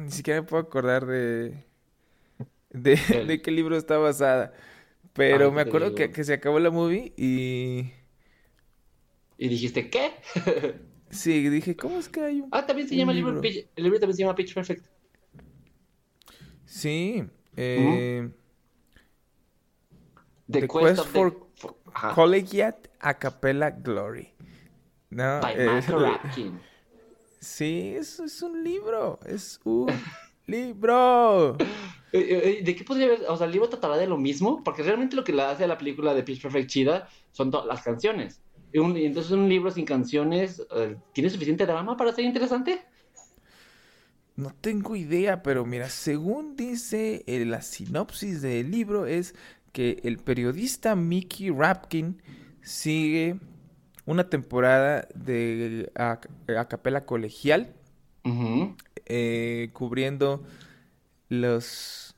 [0.00, 1.64] ni siquiera me puedo acordar de,
[2.70, 4.52] de, de, qué libro está basada.
[5.18, 7.92] Pero Ah, me acuerdo que, que se acabó la movie y...
[9.36, 10.12] Y dijiste, ¿qué?
[11.10, 12.48] Sí, dije, ¿cómo es que hay un...
[12.52, 13.32] ah, también se llama el libro.
[13.32, 13.48] libro.
[13.48, 14.86] Pitch- El libro también se llama Pitch Perfect.
[16.66, 17.24] Sí,
[17.56, 18.28] eh,
[20.50, 21.36] The, The Quest, for the...
[21.56, 21.74] for-
[22.14, 24.28] Collegiate a Cappella Glory.
[25.10, 25.40] ¿No?
[25.40, 25.80] by Eh,
[27.40, 29.88] sí, es, es un libro, es un
[30.48, 31.56] libro.
[32.12, 33.24] Eh, eh, ¿De qué podría haber?
[33.28, 35.66] O sea, el libro tratará de lo mismo, porque realmente lo que le hace a
[35.66, 38.42] la película de Pitch Perfect chida son las canciones.
[38.72, 42.80] Y, un- y entonces un libro sin canciones, eh, ¿tiene suficiente drama para ser interesante?
[44.36, 49.34] No tengo idea, pero mira, según dice eh, la sinopsis del libro es
[49.72, 52.22] que el periodista Mickey Rapkin
[52.62, 53.40] sigue
[54.06, 56.20] una temporada de a,
[56.58, 57.74] a capela colegial
[58.24, 58.76] Ujú.
[59.08, 60.42] Eh, cubriendo
[61.28, 62.14] los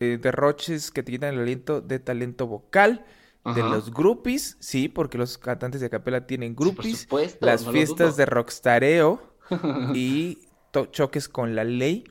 [0.00, 3.04] eh, derroches que te quitan el aliento de talento vocal
[3.44, 7.64] de los groupies, sí, porque los cantantes de a capela tienen Sí, groupies, supuesto, las
[7.64, 9.22] no fiestas de rockstareo
[9.94, 10.38] y
[10.90, 12.04] choques con la ley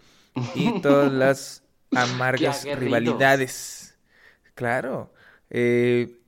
[0.55, 3.97] y todas las amargas rivalidades.
[4.55, 5.11] Claro.
[5.49, 6.19] eh,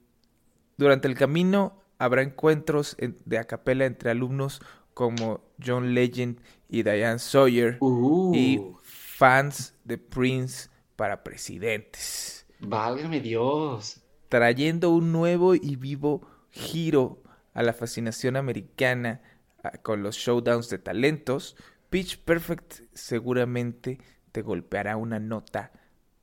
[0.77, 4.62] durante el camino habrá encuentros en- de a capela entre alumnos
[4.95, 14.01] como John Legend y Diane Sawyer Uh, y fans de Prince para presidentes, válgame Dios.
[14.29, 17.21] trayendo un nuevo y vivo giro
[17.53, 19.21] a la fascinación americana
[19.63, 21.55] ah, con los showdowns de talentos.
[21.89, 23.99] Pitch Perfect seguramente
[24.31, 25.71] te golpeará una nota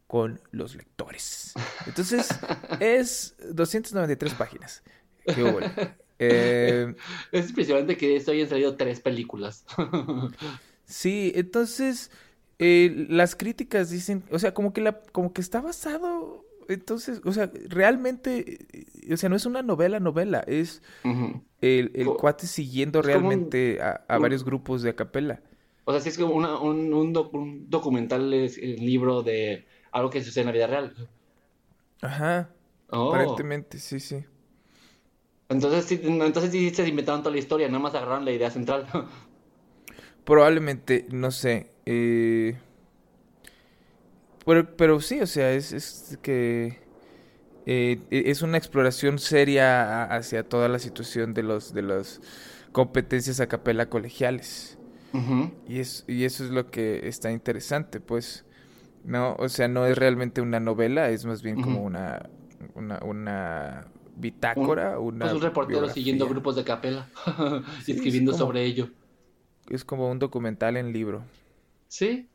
[0.06, 1.60] con los lectores.
[1.86, 2.28] Entonces,
[2.80, 4.82] es 293 páginas.
[5.26, 5.96] Qué.
[6.18, 6.94] Eh,
[7.32, 9.64] Es impresionante que de esto hayan salido tres películas.
[10.84, 12.10] Sí, entonces
[12.58, 17.32] eh, las críticas dicen, o sea, como que la, como que está basado, entonces, o
[17.32, 20.82] sea, realmente, eh, o sea, no es una novela, novela, es
[21.60, 25.40] el, el cuate siguiendo un- realmente a, a un- varios grupos de acapella.
[25.84, 29.66] O sea, sí es como una- un, un doc- un documental, es, eh, libro de
[29.92, 31.08] algo que sucede en la vida real.
[32.00, 32.50] Ajá,
[32.94, 33.14] Oh.
[33.14, 34.22] aparentemente, sí, sí.
[35.52, 38.86] Entonces sí, entonces sí se inventaron toda la historia, nada más agarraron la idea central.
[40.24, 42.56] Probablemente, no sé, eh,
[44.44, 46.78] pero, pero sí, o sea, es, es que
[47.66, 52.20] eh, e- es una exploración seria hacia toda la situación de los de las
[52.72, 54.78] competencias a capela colegiales.
[55.66, 58.46] Y, es, y eso es lo que está interesante, pues,
[59.04, 59.36] ¿no?
[59.38, 62.30] O sea, no es realmente una novela, es más bien como una,
[63.02, 67.08] una bitácora, una Pues un reportero siguiendo grupos de capela
[67.86, 68.90] y es escribiendo como- sobre ello.
[69.68, 71.22] Es como un documental en libro.
[71.88, 72.28] Sí.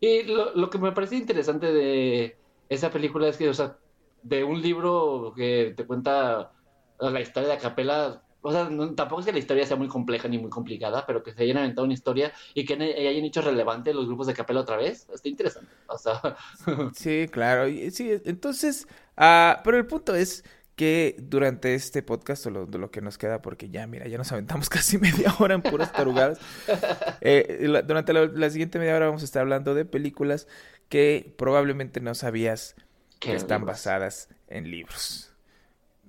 [0.00, 2.36] Y lo, lo que me parece interesante de
[2.68, 3.78] esa película es que, o sea,
[4.22, 6.52] de un libro que te cuenta
[7.00, 10.28] la historia de Acapela, o sea, no- tampoco es que la historia sea muy compleja
[10.28, 13.94] ni muy complicada, pero que se hayan inventado una historia y que hayan hecho relevante
[13.94, 15.70] los grupos de Acapela otra vez, está interesante.
[15.88, 16.20] O sea,
[16.94, 17.66] Sí, claro.
[17.90, 20.44] Sí, entonces, ah, pero el punto es
[20.76, 24.32] que durante este podcast, o lo, lo que nos queda, porque ya, mira, ya nos
[24.32, 26.38] aventamos casi media hora en puras tarugadas,
[27.20, 30.48] eh, la- durante la, la siguiente media hora vamos a estar hablando de películas
[30.88, 32.76] que probablemente no sabías
[33.20, 33.76] que ¿Qué están libros?
[33.76, 35.32] basadas en libros.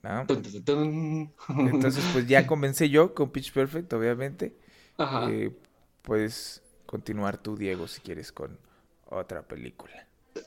[0.04, 0.26] ¿no?
[1.50, 4.56] Entonces, pues ya comencé yo con Pitch Perfect, obviamente.
[4.98, 5.30] Ajá.
[5.32, 5.52] Eh,
[6.02, 8.60] puedes continuar tú, Diego, si quieres, con
[9.06, 10.05] otra película.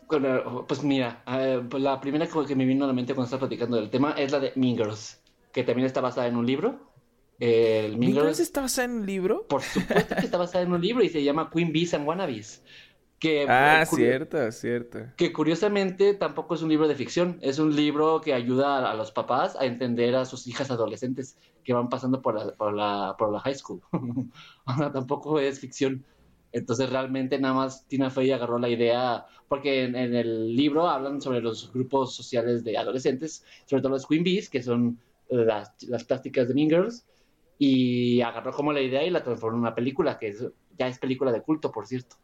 [0.09, 3.41] Bueno, pues mira, eh, pues la primera que me vino a la mente cuando estaba
[3.41, 5.21] platicando del tema es la de Mean Girls,
[5.53, 6.93] que también está basada en un libro.
[7.39, 9.47] El Mean ¿Mean Girls Girls, está basada en un libro?
[9.49, 12.63] por supuesto que está basada en un libro y se llama Queen Bees and Wannabes.
[13.19, 14.99] Que, Ah, eh, cierto, cierto.
[15.17, 18.95] que curiosamente tampoco es un libro de ficción, es un libro que ayuda a, a
[18.95, 23.17] los papás a entender a sus hijas adolescentes que van pasando por la, por la,
[23.19, 23.81] por la high school.
[24.67, 26.05] O sea, tampoco es ficción.
[26.53, 31.21] Entonces realmente nada más Tina Fey agarró la idea, porque en, en el libro hablan
[31.21, 36.05] sobre los grupos sociales de adolescentes, sobre todo los Queen Bees, que son las, las
[36.05, 37.07] plásticas de Mean Girls,
[37.59, 40.45] y agarró como la idea y la transformó en una película, que es-
[40.79, 42.17] ya es película de culto, por cierto.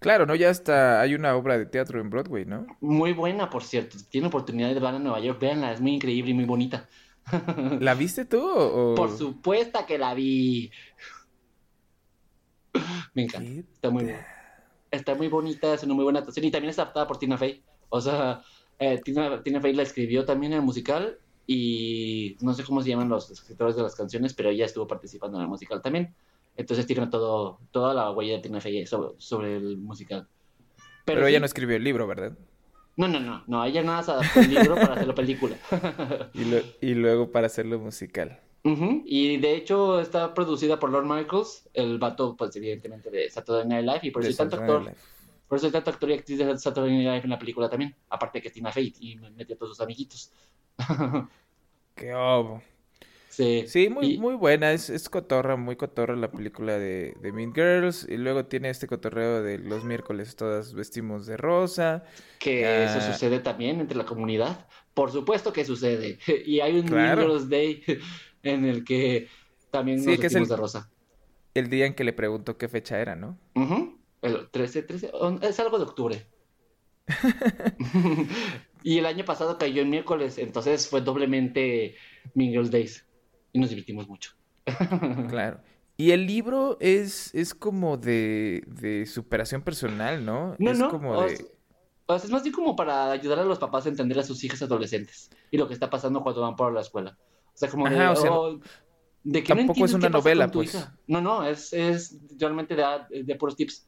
[0.00, 0.34] Claro, ¿no?
[0.34, 2.66] Ya hasta hay una obra de teatro en Broadway, ¿no?
[2.80, 3.98] Muy buena, por cierto.
[3.98, 6.88] Si tienen oportunidad de ver a Nueva York, véanla, es muy increíble y muy bonita.
[7.78, 8.94] ¿La viste tú o...?
[8.94, 10.70] Por supuesto que la vi.
[13.14, 13.50] Me encanta.
[13.50, 14.26] Está muy buena.
[14.90, 17.62] Está muy bonita, es una muy buena actuación y también está adaptada por Tina Fey.
[17.88, 18.42] O sea,
[18.78, 22.90] eh, Tina, Tina Fey la escribió también en el musical y no sé cómo se
[22.90, 26.14] llaman los escritores de las canciones, pero ella estuvo participando en el musical también.
[26.56, 30.28] Entonces tiene todo, toda la huella de Tina Fey sobre, sobre el musical.
[31.04, 32.36] Pero, ella no escribió el libro, ¿verdad?
[32.96, 35.56] No, no, no, no, ella nada se adaptó el libro para hacerlo película.
[36.34, 38.40] y, y luego para hacerlo musical.
[38.64, 43.84] Y de hecho está producida por Lord Michaels, el vato, pues evidentemente de Saturday Night
[43.84, 44.94] Live, y por eso hay tanto actor,
[45.48, 47.94] por eso hay tanto actor y actriz de Saturday Night Live en la película también,
[48.08, 50.30] aparte que Tina Fey y metió a todos sus amiguitos.
[51.96, 52.62] Qué obo.
[53.28, 57.54] Sí, sí muy, muy buena, es, es cotorra, muy cotorra la película de, de Mean
[57.54, 62.04] Girls, y luego tiene este cotorreo de los miércoles todas vestimos de rosa.
[62.38, 67.18] Que eso sucede también entre la comunidad, por supuesto que sucede, y hay un Mean
[67.18, 67.82] Girls Day
[68.42, 69.28] en el que
[69.70, 70.90] también nos que es de rosa.
[71.54, 73.38] El día en que le pregunto qué fecha era, ¿no?
[74.22, 76.26] El 13, 13, es algo de octubre.
[78.82, 81.96] y el año pasado cayó en miércoles, entonces fue doblemente
[82.34, 83.04] Mean Days.
[83.52, 84.32] Y nos divertimos mucho.
[85.28, 85.60] claro.
[85.96, 90.56] Y el libro es, es como de, de superación personal, ¿no?
[90.58, 90.90] No, es no.
[90.90, 91.34] Como de...
[91.34, 95.30] es más bien como para ayudar a los papás a entender a sus hijas adolescentes
[95.50, 97.18] y lo que está pasando cuando van por la escuela.
[97.54, 98.60] O sea, como de, oh,
[99.24, 100.88] de que tampoco es una novela, pues.
[101.06, 103.86] No, no, es, es realmente de, de puros tips.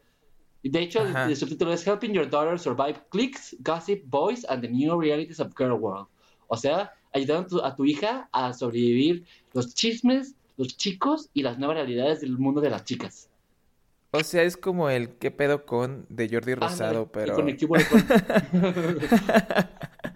[0.64, 4.98] De hecho, el, subtítulo es Helping Your Daughter Survive Clicks, Gossip, Boys and the New
[4.98, 6.07] Realities of Girl World.
[6.46, 11.77] O sea, ayudando a tu, hija a sobrevivir los chismes, los chicos y las nuevas
[11.77, 13.29] realidades del mundo de las chicas.
[14.12, 17.35] O sea, es como el qué pedo con de Jordi Rosado, pero.
[17.35, 17.46] Con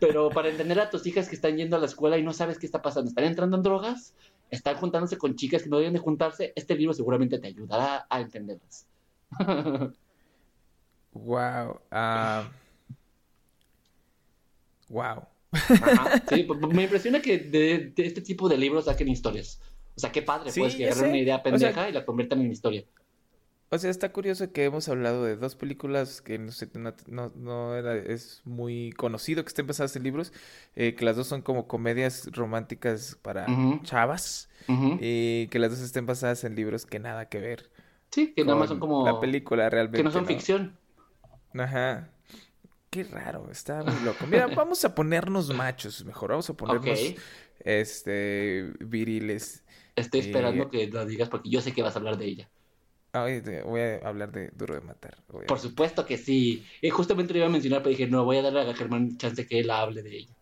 [0.01, 2.59] Pero para entender a tus hijas que están yendo a la escuela y no sabes
[2.59, 4.15] qué está pasando, están entrando en drogas,
[4.51, 8.21] están juntándose con chicas que no deben de juntarse, este libro seguramente te ayudará a
[8.21, 8.87] entenderlas.
[11.13, 11.81] wow.
[11.91, 12.49] Ah,
[14.89, 15.23] wow.
[16.29, 19.61] sí, pues, me impresiona que de, este tipo de libros saquen historias.
[19.97, 22.85] O sea, qué padre, pues, que agarren una idea pendeja y la conviertan en historia.
[23.71, 26.51] O sea, está curioso que hemos hablado de dos películas que no,
[27.07, 30.33] no, no era, es muy conocido que estén basadas en libros,
[30.75, 33.47] eh, que las dos son como comedias románticas para
[33.83, 37.71] chavas, y que las dos estén basadas en libros que nada que ver.
[38.11, 39.05] Sí, que nada más son como...
[39.05, 39.99] La película realmente.
[39.99, 40.79] Que no son ficción.
[41.53, 42.09] Ajá.
[42.89, 44.27] Qué raro, está muy loco.
[44.27, 46.99] Mira, vamos a ponernos machos mejor, vamos a ponernos
[47.61, 49.63] este viriles.
[49.95, 52.49] Estoy esperando eh, que lo digas porque yo sé que vas a hablar de ella
[53.12, 55.18] voy a hablar de Duro de Matar.
[55.47, 56.64] Por supuesto que sí.
[56.83, 59.47] Y justamente lo iba a mencionar, pero dije, no, voy a darle a Germán chance
[59.47, 60.35] que él hable de ella.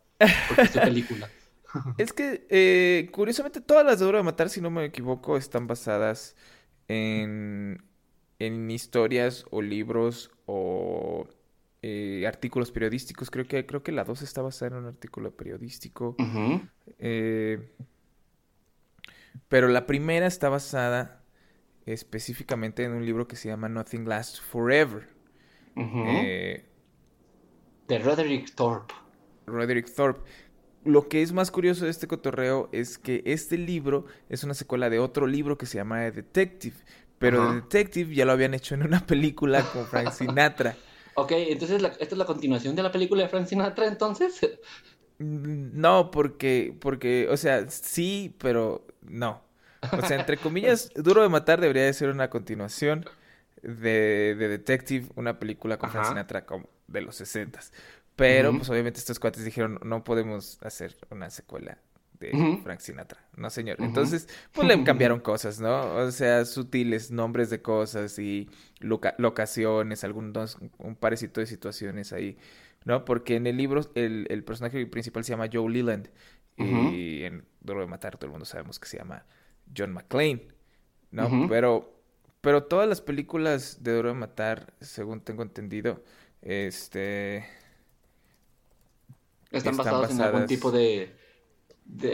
[0.49, 1.31] Porque es su película.
[1.99, 5.67] es que, eh, curiosamente, todas las de Duro de Matar, si no me equivoco, están
[5.67, 6.37] basadas
[6.89, 7.83] en,
[8.39, 11.29] en historias o libros o
[11.83, 13.31] eh, artículos periodísticos.
[13.31, 16.17] Creo que, creo que la 2 está basada en un artículo periodístico.
[16.99, 17.73] Eh,
[19.49, 21.23] pero la primera está basada
[21.87, 25.09] específicamente en un libro que se llama Nothing Lasts Forever.
[25.77, 26.65] Eh,
[27.87, 28.95] de Roderick Thorpe.
[29.47, 30.21] Roderick Thorpe.
[30.85, 34.91] Lo que es más curioso de este cotorreo es que este libro es una secuela
[34.91, 36.77] de otro libro que se llama Detective.
[37.19, 40.77] Pero Detective ya lo habían hecho en una película con Frank Sinatra.
[41.15, 44.41] ok, entonces esta es la continuación de la película de Frank Sinatra, entonces.
[45.19, 49.46] Mm, no, porque, porque, o sea, sí, pero no.
[49.93, 53.05] O sea, entre comillas, Duro de Matar debería de ser una continuación
[53.63, 57.59] de, de Detective, una película con Frank Sinatra como de los 60
[58.15, 61.79] Pero, pues obviamente estos cuates dijeron, no podemos hacer una secuela
[62.19, 63.21] de Frank Sinatra.
[63.37, 63.77] No, señor.
[63.81, 65.95] Entonces, pues le cambiaron cosas, ¿no?
[65.97, 68.49] O sea, sutiles nombres de cosas y
[68.81, 72.39] locaciones, algunos, un parecito de situaciones ahí,
[72.85, 73.05] ¿no?
[73.05, 76.09] Porque en el libro el, el personaje principal se llama Joe Leland
[76.59, 79.27] y en Duro de Matar todo el mundo sabemos que se llama
[79.77, 80.49] John McClane,
[81.11, 81.47] ¿no?
[81.49, 81.95] Pero,
[82.41, 86.03] pero todas las películas de Duro de Matar, según tengo entendido,
[86.43, 87.47] este...
[89.51, 91.17] Están, basadas, en algún tipo de...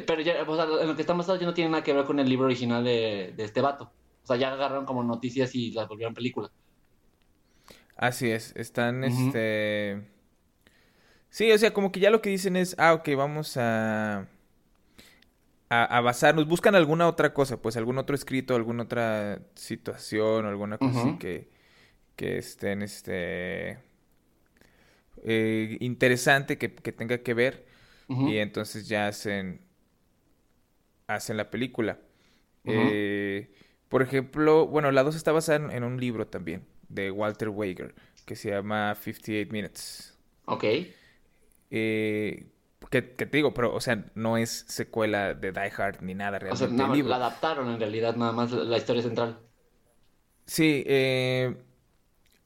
[0.07, 2.05] pero ya, o sea, en lo que están basados ya no tiene nada que ver
[2.05, 3.91] con el libro original de, de este vato.
[4.23, 6.51] O sea, ya agarraron como noticias y las volvieron película.
[7.97, 10.09] Así es, están, este...
[11.31, 14.29] Sí, o sea, como que ya lo que dicen es, ah, ok, vamos a
[15.75, 21.01] a, basarnos, buscan alguna otra cosa, pues algún otro escrito, alguna otra situación, alguna cosa
[21.01, 21.49] así que,
[22.15, 23.79] que estén, este,
[25.25, 27.67] eh, interesante, que, tenga que ver,
[28.07, 29.63] y entonces ya hacen,
[31.07, 31.99] hacen la película.
[32.65, 33.51] Eh,
[33.89, 37.95] por ejemplo, bueno, la 2 está basada en, un libro también, de Walter Wager,
[38.27, 40.19] que se llama 58 Minutes.
[40.45, 40.65] Ok.
[41.71, 42.52] Eh,
[43.01, 46.83] que, te digo, pero, o sea, no es secuela de Die Hard ni nada realmente.
[46.83, 49.39] O sea, la adaptaron en realidad, nada más la historia central.
[50.47, 51.57] Sí, eh,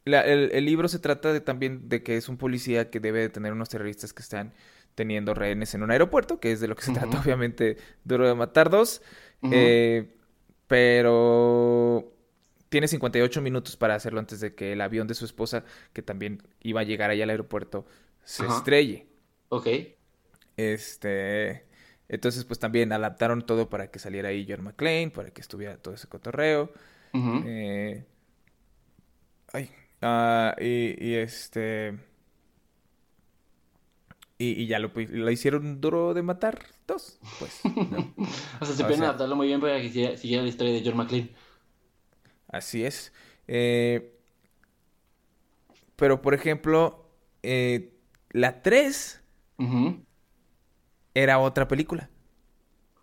[0.05, 3.21] la- el, el libro se trata de, también de que es un policía que debe
[3.21, 4.55] detener unos terroristas que están
[4.95, 8.35] teniendo rehenes en un aeropuerto, que es de lo que se trata, obviamente, Duro de
[8.35, 9.03] Matar dos.
[9.43, 9.55] Ujú.
[9.55, 10.15] Eh,
[10.69, 12.13] pero
[12.69, 16.43] tiene 58 minutos para hacerlo antes de que el avión de su esposa, que también
[16.63, 17.87] iba a llegar allá al aeropuerto,
[18.25, 18.59] se Ajá.
[18.59, 19.07] estrelle.
[19.49, 19.67] Ok.
[20.57, 21.67] Este,
[22.09, 25.95] entonces pues también adaptaron todo para que saliera ahí John McClane, para que estuviera todo
[25.95, 26.73] ese cotorreo.
[27.41, 28.07] Eh,
[29.53, 29.71] ay,
[30.03, 31.99] ah, y, y este,
[34.39, 37.71] y, y ya lo, pu- lo hicieron duro de matar dos, pues.
[37.89, 38.15] ¿no?
[38.61, 41.31] O sea, supieron sea- adaptarlo muy bien para que siguiera, la historia de John McClane.
[42.49, 43.13] Así es.
[43.49, 44.13] Eh,
[45.97, 47.09] pero por ejemplo,
[47.43, 47.93] eh,
[48.31, 49.23] la 3
[49.59, 50.06] Ujú.
[51.23, 52.11] Era otra película.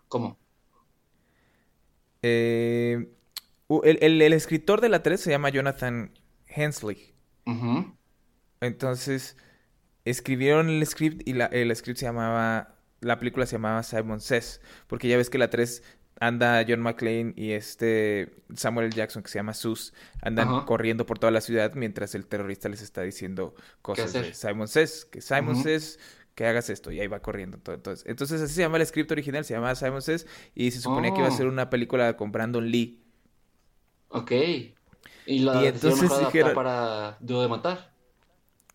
[0.08, 0.38] ¿Cómo?
[2.22, 3.08] Eh,
[3.84, 6.12] el, el- el escritor de la 3 se llama Jonathan
[6.48, 7.14] Hensley.
[8.62, 9.36] Entonces,
[10.06, 14.62] escribieron el script y la, el script se llamaba, la película se llamaba Simon Says,
[14.88, 15.84] porque ya ves que la 3
[16.20, 18.92] anda John McClane y este Samuel.
[18.94, 20.66] Jackson que se llama Sus, andan Ajá.
[20.66, 24.34] corriendo por toda la ciudad mientras el terrorista les está diciendo cosas de?
[24.34, 25.62] Simon Says, que Simon.
[25.62, 26.00] Says
[26.36, 27.76] que hagas esto y ahí va corriendo todo.
[27.76, 30.26] Entonces, entonces así se llama el script original, se llama Simon Says
[30.56, 31.38] y se suponía que iba a Oh.
[31.38, 33.00] ser una película con Brandon Lee.
[34.10, 34.32] Ok.
[35.26, 37.94] Y la Y entonces dijeron- para Duro de Matar.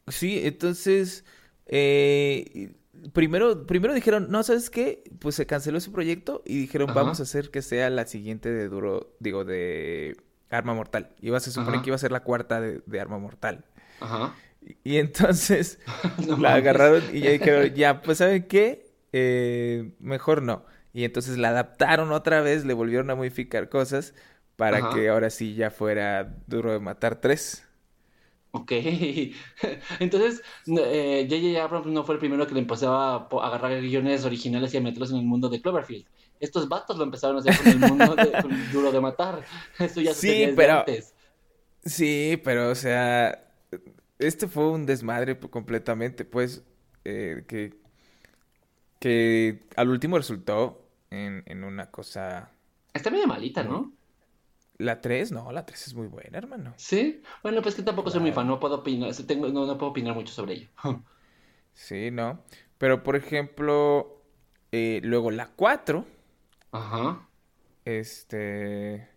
[0.06, 1.24] Sí, entonces,
[1.66, 2.72] eh,
[3.12, 5.04] primero, primero dijeron, no, ¿sabes qué?
[5.18, 7.00] Pues se canceló ese proyecto y dijeron, Ajá.
[7.02, 10.16] vamos a hacer que sea la siguiente de Duro, digo, de
[10.50, 11.14] Arma Mortal.
[11.20, 11.82] Iba, se supone Ajá.
[11.82, 13.64] que iba a ser la cuarta de, de Arma Mortal.
[14.00, 14.34] Ajá.
[14.84, 15.78] Y, entonces
[16.26, 18.90] No la agarraron y ya dijeron, ya, pues ¿saben qué?
[19.12, 20.64] Eh, mejor no.
[20.92, 24.14] Y entonces la adaptaron otra vez, le volvieron a modificar cosas
[24.56, 24.90] para Ajá.
[24.94, 27.64] que ahora sí ya fuera Duro de Matar 3.
[28.50, 28.72] Ok.
[30.00, 31.62] Entonces, eh, J.J.
[31.62, 35.10] Abrams no fue el primero que le empezaba a agarrar guiones originales y a meterlos
[35.10, 36.06] en el mundo de Cloverfield.
[36.40, 39.44] Estos vatos lo empezaron a hacer con el mundo de, con Duro de Matar.
[39.78, 41.14] Eso ya Sí, pero- antes.
[41.84, 43.47] Sí, pero o sea,
[44.18, 46.64] este fue un desmadre completamente, pues,
[47.04, 47.74] eh, que,
[48.98, 52.50] que al último resultó en, en una cosa...
[52.92, 53.92] Está medio malita, ¿no?
[54.78, 56.72] La 3, no, la 3 es muy buena, hermano.
[56.76, 57.22] Sí.
[57.42, 60.14] Bueno, pues que tampoco soy muy fan, no puedo opinar, tengo, no, no puedo opinar
[60.14, 60.68] mucho sobre ello.
[61.72, 62.42] Sí, ¿no?
[62.76, 64.20] Pero, por ejemplo,
[64.72, 66.04] eh, luego la 4,
[66.72, 67.28] Ajá.
[67.84, 69.08] este,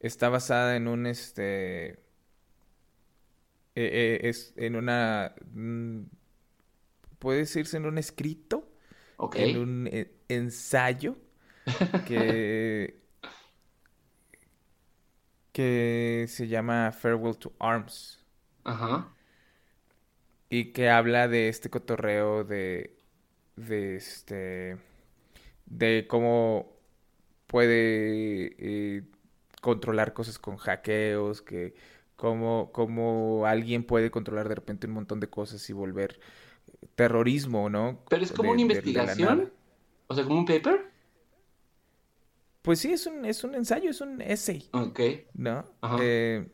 [0.00, 2.00] está basada en un, este,
[3.84, 6.02] eh, eh, es en una, mm,
[7.18, 8.68] puede decirse en un escrito.
[9.16, 9.36] Ok.
[9.36, 11.16] en un eh, ensayo
[12.06, 13.00] que,
[15.52, 18.24] que se llama Farewell to Arms
[18.64, 19.08] Ajá.
[20.50, 22.96] y que habla de este cotorreo de,
[23.56, 24.78] de este,
[25.66, 26.72] de cómo
[27.46, 29.04] puede eh,
[29.62, 31.74] controlar cosas con hackeos, que
[32.18, 36.20] cómo, cómo alguien puede controlar de repente un montón de cosas y volver
[36.96, 38.04] terrorismo, ¿no?
[38.10, 39.52] Pero es como De- una de- de investigación.
[40.08, 40.90] O sea, como un paper.
[42.62, 45.00] Pues sí, es un, es un ensayo, es un essay, Ok.
[45.34, 45.64] ¿no?
[45.80, 45.96] Ajá.
[46.02, 46.48] Eh,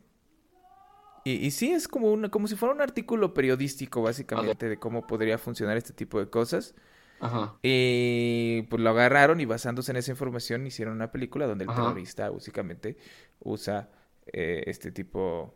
[1.25, 5.07] y, y sí es como una, como si fuera un artículo periodístico, básicamente, de cómo
[5.07, 6.75] podría funcionar este tipo de cosas.
[7.19, 7.55] Ajá.
[7.63, 11.81] Y pues lo agarraron y basándose en esa información hicieron una película donde el Ajá.
[11.81, 12.97] terrorista básicamente
[13.39, 13.89] usa
[14.33, 15.55] eh, este tipo...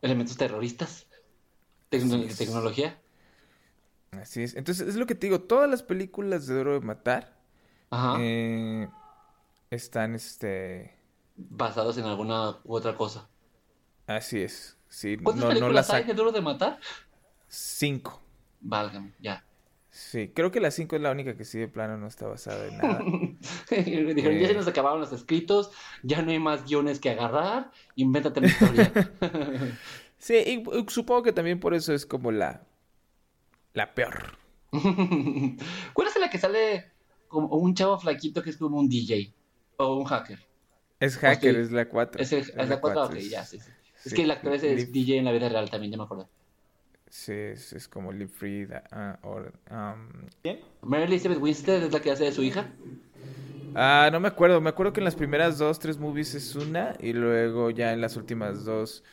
[0.00, 1.06] Elementos terroristas.
[1.90, 2.38] Tecno- Así es.
[2.38, 3.00] Tecnología.
[4.12, 4.54] Así es.
[4.56, 7.38] Entonces es lo que te digo, todas las películas de Duro de Matar
[7.90, 8.16] Ajá.
[8.20, 8.88] eh,
[9.70, 10.98] están, este...
[11.36, 13.28] Basados en alguna u otra cosa.
[14.06, 14.76] Así es.
[14.88, 16.78] Sí, ¿Cuántas no, no películas las hay de Duro de Matar?
[17.48, 18.20] Cinco.
[18.60, 19.44] Válgame, ya.
[19.94, 22.66] Sí, creo que la 5 es la única que sí de plano no está basada
[22.66, 23.04] en nada.
[23.70, 24.54] Dijeron, ya se Eh.
[24.54, 25.70] nos acabaron los escritos,
[26.02, 28.90] ya no hay más guiones que agarrar, invéntate la historia.
[30.18, 32.64] Sí, y, y supongo que también por eso es como la,
[33.74, 34.38] la peor.
[34.70, 36.92] ¿Cuál es la que sale
[37.28, 39.34] como un chavo flaquito que es como un DJ
[39.78, 40.38] o un hacker?
[41.00, 42.22] Es hacker, es la 4.
[42.22, 43.06] ¿Es, la cuatro?
[43.06, 43.70] Ok, ya, sí, sí.
[44.04, 46.28] Es que el actor ese es DJ en la vida real también, ya me acuerdo.
[47.14, 48.64] Sí, es, es como Live Free.
[48.64, 50.08] da- ah, or- um,
[50.80, 52.72] Mary Elizabeth Winstead es la que hace de su hija.
[53.74, 54.62] Ah, no me acuerdo.
[54.62, 56.94] Me acuerdo que en las primeras dos, tres movies es una.
[57.00, 59.04] Y luego ya en las últimas dos.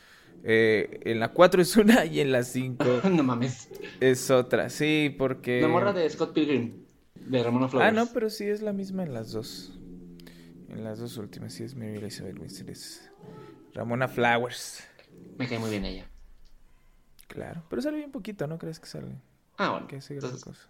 [0.46, 3.68] eh, en la 4 es una y en la 5 no mames.
[4.00, 4.70] es otra.
[4.70, 5.60] Sí, porque.
[5.62, 6.86] La morra de Scott Pilgrim,
[7.16, 7.94] de Ramona Ah, Flowers.
[7.96, 9.78] no, pero sí es la misma en las dos.
[10.70, 12.70] En las dos últimas, sí es Mary Elizabeth Winstead.
[12.70, 13.12] Es
[13.74, 14.86] Ramona Flowers.
[15.38, 16.10] Me cae muy bien ella.
[17.30, 19.16] Claro, pero sale bien poquito, ¿no crees que sale?
[19.58, 19.88] Ah, bueno.
[19.88, 20.68] Que entonces- cosa.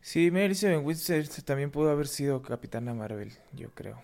[0.00, 4.02] Sí, Mary Winstead también pudo haber sido Capitana Marvel, yo creo.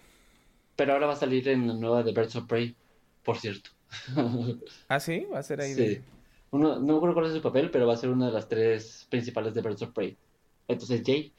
[0.74, 2.74] Pero ahora va a salir en la nueva de Birds of Prey,
[3.22, 3.70] por cierto.
[4.88, 5.80] Ah, sí, va a ser ahí Sí.
[5.80, 6.02] de...
[6.52, 8.48] Uno, no me acuerdo cuál es su papel, pero va a ser una de las
[8.48, 10.16] tres principales de Birds of Prey.
[10.68, 11.32] Entonces, Jay.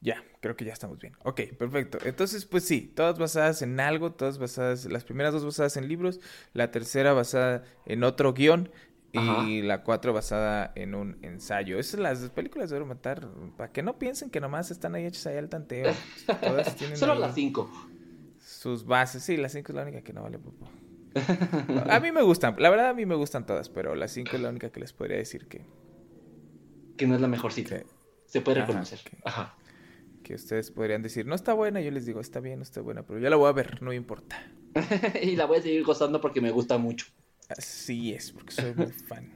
[0.00, 1.14] Ya, creo que ya estamos bien.
[1.24, 1.96] Ok, perfecto.
[2.04, 6.20] Entonces, pues sí, todas basadas en algo, todas basadas, las primeras dos basadas en libros,
[6.52, 8.68] la tercera basada en otro guion
[9.12, 9.42] y Ajá.
[9.66, 11.78] la cuatro basada en un ensayo.
[11.78, 13.26] Esas las películas de Oro Matar,
[13.56, 15.94] para que no piensen que nomás están ahí hechas ahí al tanteo.
[16.42, 17.70] Todas tienen Solo las cinco.
[18.38, 19.22] sus bases.
[19.22, 20.68] Sí, las cinco es la única que no vale popo.
[21.90, 24.42] A mí me gustan, la verdad a mí me gustan todas, pero las cinco es
[24.42, 25.64] la única que les podría decir que,
[26.98, 27.78] Que no es la mejorcita.
[27.78, 27.86] que,
[28.26, 28.98] Se puede Ajá, reconocer.
[29.24, 29.54] Ajá.
[30.24, 33.04] Que ustedes podrían decir, no está buena, yo les digo, está bien, no está buena,
[33.06, 34.36] pero ya la voy a ver, no importa.
[35.22, 37.06] y la voy a seguir gozando porque me gusta mucho.
[37.48, 39.32] Así es, porque soy muy fan.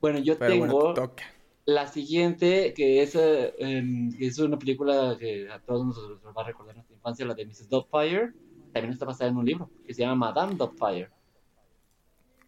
[0.00, 1.24] Bueno, yo Pero tengo bueno, te toca.
[1.66, 6.42] la siguiente, que es, eh, em, es una película que a todos nos, nos va
[6.42, 7.68] a recordar nuestra infancia, la de Mrs.
[7.68, 8.32] Doubtfire.
[8.72, 11.10] También está basada en un libro que se llama Madame Doubtfire,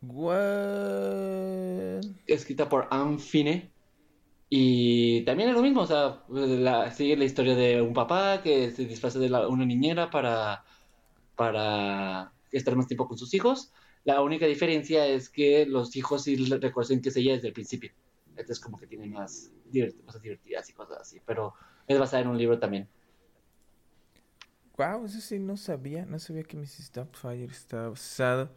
[0.03, 2.05] What?
[2.27, 3.73] escrita por Anne Fine.
[4.55, 8.71] Y también es lo mismo, o sea, la- sigue la historia de un papá que
[8.71, 10.63] se disfraza de la- una niñera para,
[11.37, 13.73] para estar más tiempo con sus hijos.
[14.05, 17.93] La única diferencia es que los hijos sí reconocen que es ella desde el principio.
[18.29, 21.55] Entonces como que tiene más divert- cosas divertidas y cosas así, pero
[21.87, 22.87] es basada en un libro también.
[24.77, 26.93] Wow, eso sí no sabía, no sabía que Mrs.
[26.93, 28.51] Doubtfire estaba basado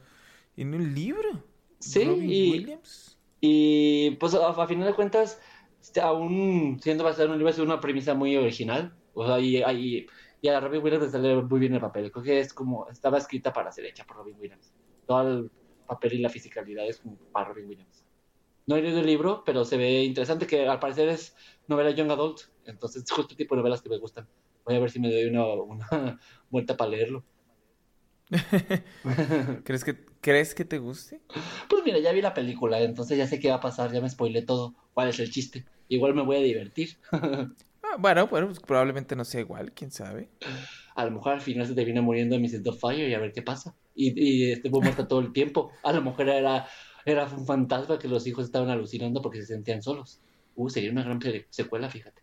[0.58, 1.42] en un libro.
[1.80, 3.18] Sí, Robin y- Williams.
[3.48, 5.40] Y pues a, a final de cuentas,
[6.02, 8.96] aún siendo basado en un libro, es una premisa muy original.
[9.14, 10.08] O sea, y, y,
[10.42, 12.12] y a Robin Williams le sale muy bien el papel.
[12.12, 14.74] Creo que es como, estaba escrita para ser hecha por Robin Williams.
[15.06, 15.52] Todo el
[15.88, 18.06] papel y la fisicalidad es como para Robin Williams.
[18.68, 21.36] No he leído el libro, pero se ve interesante que al parecer es
[21.68, 22.42] novela young adult.
[22.66, 24.28] Entonces es justo el tipo de novelas que me gustan.
[24.66, 26.20] Voy a ver si me doy una, una
[26.50, 27.24] vuelta para leerlo.
[29.64, 29.94] ¿Crees que,
[30.26, 31.22] ¿Crees que te guste?
[31.70, 34.10] Pues mira, ya vi la película, entonces ya sé qué va a pasar, ya me
[34.10, 34.76] spoilé todo.
[34.94, 35.68] ¿Cuál es el chiste?
[35.88, 36.98] Igual me voy a divertir.
[37.84, 40.30] Ah, bueno, bueno, pues probablemente no sea igual, quién sabe.
[40.96, 42.80] A lo mejor al final se termina muriendo Mrs.
[42.80, 43.76] Fire y a ver qué pasa.
[43.94, 44.14] Y,
[44.50, 45.72] y estuvo muerta todo el tiempo.
[45.84, 46.68] A lo mejor era,
[47.06, 50.22] era un fantasma que los hijos estaban alucinando porque se sentían solos.
[50.56, 52.22] Uh, sería una gran se- secuela, fíjate.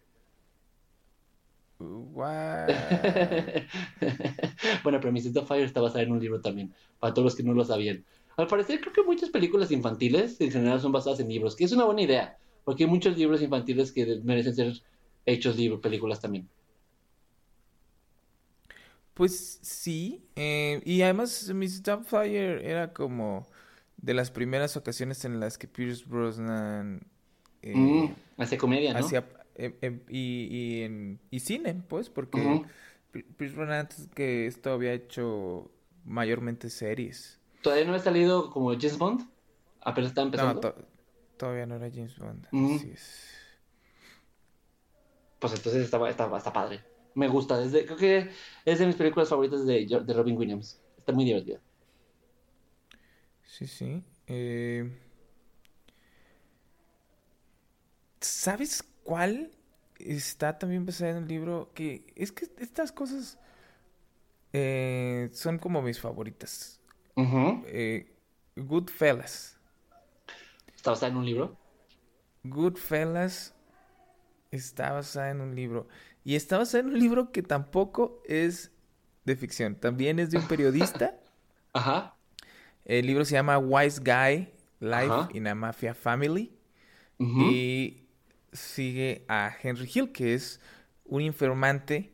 [4.82, 5.46] Bueno, pero Mrs.
[5.46, 8.04] Fire está basada en un libro también, para todos los que no lo sabían.
[8.36, 11.72] Al parecer, creo que muchas películas infantiles en general son basadas en libros, que es
[11.72, 14.72] una buena idea, porque hay muchos libros infantiles que merecen ser
[15.26, 16.48] hechos libros, películas también.
[19.14, 23.46] Pues sí, eh, y además Miss Doubtfire era como
[23.98, 27.02] de las primeras ocasiones en las que Pierce Brosnan
[27.62, 29.00] eh, Mm, hace comedia, ¿no?
[29.00, 29.24] hacía
[29.56, 32.66] eh, eh, y, y, en, y cine, pues, porque Ujú.
[33.12, 35.70] Pi- Pierce Brosnan antes que esto había hecho
[36.04, 37.38] mayormente series.
[37.62, 39.22] Todavía no ha salido como James Bond,
[39.80, 40.60] apenas está No, empezando.
[40.60, 40.74] to-
[41.36, 42.46] todavía no era James Bond.
[42.52, 42.74] Ujú.
[42.76, 43.30] así es.
[45.38, 46.82] Pues entonces está, está, está padre.
[47.14, 47.58] Me gusta.
[47.58, 48.30] Desde, creo que
[48.64, 50.80] es de mis películas favoritas de, de Robin Williams.
[50.96, 51.60] Está muy divertida.
[53.44, 54.02] Sí, sí.
[54.26, 54.90] Eh,
[58.20, 59.50] ¿Sabes cuál
[59.98, 61.70] está también basada en un libro?
[61.74, 63.38] Que es que estas cosas
[64.52, 66.80] eh, son como mis favoritas.
[67.16, 67.64] Ujú.
[67.66, 68.12] Eh,
[68.56, 69.58] Goodfellas.
[70.74, 71.56] Está basada en un libro.
[72.44, 73.54] Goodfellas
[74.50, 75.88] está basada en un libro.
[76.24, 78.72] Y está basada en un libro que tampoco es
[79.24, 79.76] de ficción.
[79.76, 81.16] También es de un periodista.
[81.72, 82.16] Ajá.
[82.84, 85.28] El libro se llama Wise Guy, Life Ajá.
[85.32, 86.52] in a Mafia Family.
[87.18, 87.42] Ujú.
[87.50, 88.01] Y
[88.52, 90.60] sigue a Henry Hill, que es
[91.04, 92.12] un informante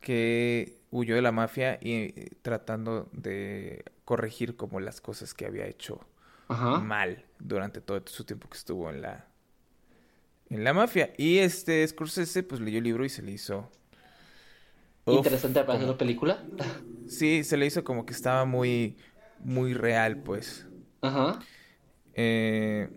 [0.00, 5.66] que huyó de la mafia y eh, tratando de corregir como las cosas que había
[5.66, 6.00] hecho
[6.48, 6.78] Ajá.
[6.80, 9.26] mal durante todo su tiempo que estuvo en la
[10.50, 11.12] en la mafia.
[11.16, 13.70] Y este Scorsese pues leyó el libro y se le hizo
[15.06, 16.42] uf, Interesante para hacer la película.
[17.06, 18.96] Sí, se le hizo como que estaba muy
[19.44, 20.66] muy real, pues.
[21.02, 21.38] Ajá.
[22.14, 22.88] Eh,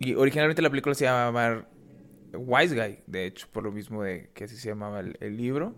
[0.00, 1.68] y originalmente la película se llamaba
[2.32, 5.76] Wise Guy, de hecho, por lo mismo de que así se llamaba el, el libro.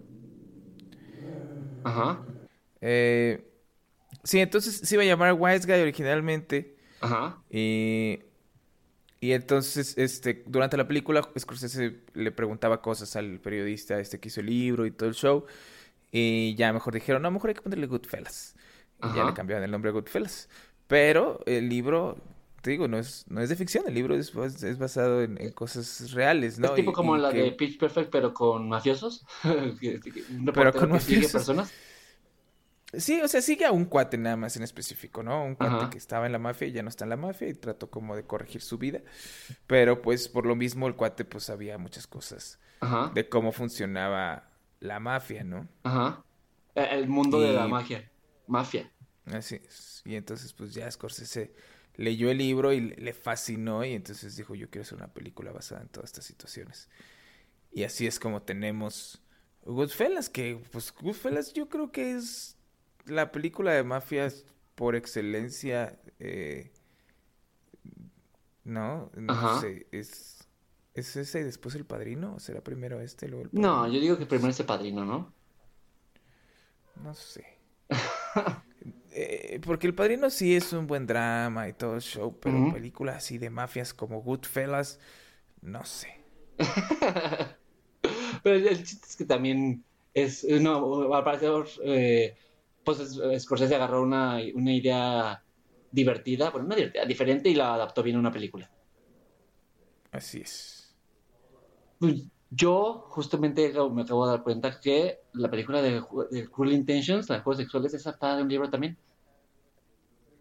[1.84, 2.26] Ajá.
[2.80, 3.44] Eh,
[4.24, 6.76] sí, entonces se iba a llamar Wise Guy originalmente.
[7.00, 7.44] Ajá.
[7.50, 8.20] Y,
[9.20, 14.40] Y entonces, este, durante la película, Scorsese le preguntaba cosas al periodista este que hizo
[14.40, 15.46] el libro y todo el show.
[16.12, 18.56] Y ya mejor dijeron, no, mejor hay que ponerle Goodfellas.
[19.02, 20.48] Y ya le cambiaron el nombre a Goodfellas.
[20.88, 22.18] Pero el libro,
[22.62, 24.32] te digo, no es, no es de ficción, el libro es,
[24.62, 26.68] es basado en, cosas reales, ¿no?
[26.68, 29.26] Es tipo como la de Pitch Perfect, pero con mafiosos.
[30.54, 31.32] pero con mafiosos.
[31.32, 31.72] personas.
[32.94, 35.44] Sí, o sea, sigue a un cuate nada más en específico, ¿no?
[35.44, 37.54] Un cuate que estaba en la mafia y ya no está en la mafia y
[37.54, 39.00] trató como de corregir su vida.
[39.66, 42.60] Pero pues por lo mismo el cuate pues sabía muchas cosas
[43.14, 44.50] de cómo funcionaba
[44.80, 45.66] la mafia, ¿no?
[45.82, 46.22] Ajá.
[46.74, 48.10] E, el mundo de la magia.
[48.46, 48.92] Mafia.
[49.26, 50.02] Así es.
[50.04, 51.54] Y entonces pues ya Scorsese
[51.96, 55.82] leyó el libro y le fascinó y entonces dijo yo quiero hacer una película basada
[55.82, 56.88] en todas estas situaciones.
[57.72, 59.22] Y así es como tenemos
[59.64, 62.56] Goodfellas, que pues Goodfellas yo creo que es
[63.06, 66.72] la película de mafias por excelencia, eh,
[68.64, 69.10] ¿no?
[69.14, 70.48] No sé, es,
[70.94, 73.76] es ese y después el padrino, o será primero este, luego el padrino?
[73.76, 75.32] No, yo digo que primero es el padrino, ¿no?
[77.02, 77.58] No sé.
[79.14, 83.16] Eh, porque el padrino sí es un buen drama y todo el show, pero películas
[83.16, 84.98] así de mafias como Goodfellas,
[85.60, 86.24] no sé.
[88.42, 89.84] pero el chiste es que también
[90.14, 91.50] es, no, al parecer,
[91.84, 92.36] eh,
[92.84, 95.42] pues Scorsese agarró una, una idea
[95.90, 98.70] divertida, bueno, una divertida, diferente y la adaptó bien a una película.
[100.10, 100.96] Así es.
[102.54, 106.02] Yo justamente me acabo de dar cuenta que la película de,
[106.50, 108.98] Cruel Intentions, la de juegos sexuales, es adaptada de un libro también.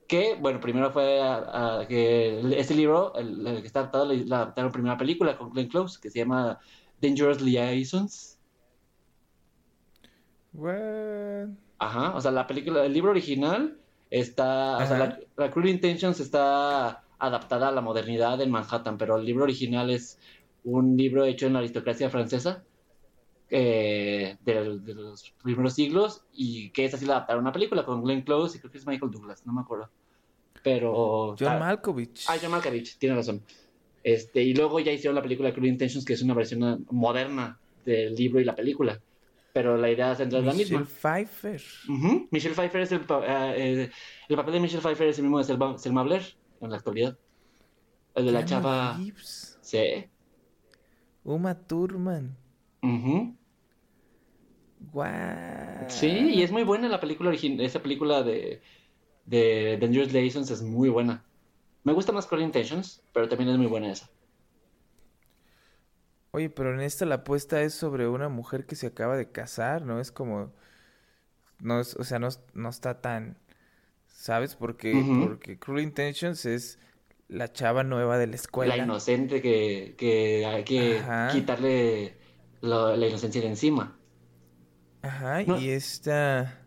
[0.08, 4.98] Que, bueno, primero fue a, que este libro, el, que está adaptado, la adaptaron primera
[4.98, 6.60] película con Glenn Close, que se llama
[7.02, 8.38] Dangerous Liaisons.
[10.54, 11.48] What?
[11.80, 13.78] Ajá, o sea, la película, el libro original
[14.10, 19.26] está, o sea, la, Cruel Intentions está adaptada a la modernidad en Manhattan, pero el
[19.26, 20.20] libro original es
[20.64, 22.64] un libro hecho en la aristocracia francesa
[23.50, 28.04] eh, de, los primeros siglos y que es así la adaptaron a una película con
[28.04, 29.90] Glenn Close y creo que es Michael Douglas, no me acuerdo.
[30.64, 31.36] Pero...
[31.40, 32.26] John Malkovich.
[32.30, 33.42] Ah, John Malkovich, tiene razón.
[34.04, 38.16] Este, y luego ya hicieron la película Cruel Intentions, que es una versión moderna del
[38.16, 39.02] libro y la película
[39.54, 40.80] pero la idea central es la misma.
[40.80, 41.62] Michelle Pfeiffer.
[42.32, 43.92] Michelle Pfeiffer es el, eh,
[44.30, 46.24] el papel de Michelle Pfeiffer es el mismo de Selma, Selma Blair
[46.62, 47.18] en la actualidad.
[48.16, 49.00] El de la chava.
[49.62, 50.06] Sí.
[51.24, 52.36] Uma Thurman.
[52.84, 53.34] Uh
[55.88, 57.66] Sí, y es muy buena la película original.
[57.66, 58.62] Esa película de,
[59.26, 61.24] de Dangerous Liaisons es muy buena.
[61.84, 64.10] Me gusta más Call Intentions, pero también es muy buena esa.
[66.32, 69.86] Oye, pero en esta la apuesta es sobre una mujer que se acaba de casar,
[69.86, 70.00] ¿no?
[70.00, 70.54] Es como...
[71.60, 73.38] No es, o sea, no, no está tan...
[74.08, 74.56] ¿Sabes?
[74.56, 74.94] Porque,
[75.24, 76.80] porque Cruel Intentions es
[77.32, 78.76] la chava nueva de la escuela.
[78.76, 81.02] La inocente que, que hay que
[81.32, 82.18] quitarle
[82.60, 83.98] la inocencia de encima.
[85.02, 86.62] Ajá, y esta...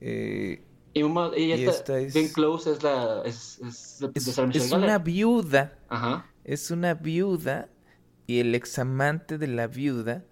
[0.00, 0.64] Eh,
[0.94, 2.14] y, está, es...
[2.14, 3.22] Ben Close es la...
[3.24, 5.76] Es, es, es, es una viuda.
[5.88, 6.26] Ajá.
[6.44, 7.68] Es una viuda
[8.26, 10.24] y el examante de la viuda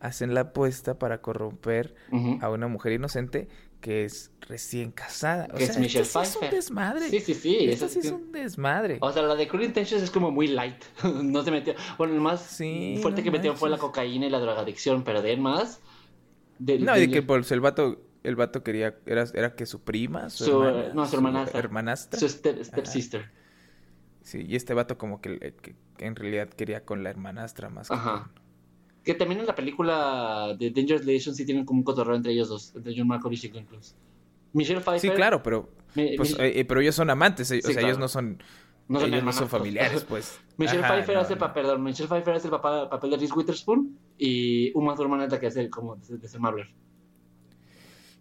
[0.00, 1.94] hacen la apuesta para corromper
[2.40, 3.48] a una mujer inocente
[3.86, 5.46] que es recién casada.
[5.54, 7.08] O sea, es Michelle sí es un desmadre.
[7.08, 7.72] Sí, sí, sí.
[7.76, 8.98] Sí es un desmadre.
[9.00, 10.82] O sea, la de Cruel Intentions es como muy light.
[11.04, 11.72] no se metió.
[11.96, 12.60] Bueno, el más
[13.00, 15.80] fuerte que metió fue la cocaína y la drogadicción, pero de más.
[16.58, 18.02] no, y de que pues, el vato.
[18.24, 18.98] El vato quería.
[19.06, 20.30] Era, era que su prima.
[20.30, 21.52] Su, no, su hermanastra.
[21.52, 22.18] Su hermanastra.
[22.18, 23.30] Su step, sister.
[24.22, 25.54] Sí, y este vato como que,
[25.98, 27.88] en realidad quería con la hermanastra más.
[27.92, 28.32] Ajá.
[29.06, 32.48] Que, también en la película de Dangerous Relations sí tienen como un cotorreo entre ellos
[32.48, 33.94] dos, entre John Malkovich y Glenn Close.
[34.52, 35.10] Michelle Pfeiffer...
[35.10, 38.08] Sí, claro, pero, pues, eh, eh, pero ellos son amantes, eh, o sea, ellos no
[38.08, 38.42] son...
[38.88, 40.38] No ellos no son familiares, pues.
[40.56, 44.72] Michelle Pfeiffer hace el papel, perdón, Michelle Pfeiffer hace el papel, de Reese Witherspoon y
[44.76, 46.68] Uma Thurman es la que hace como de, de Mabler.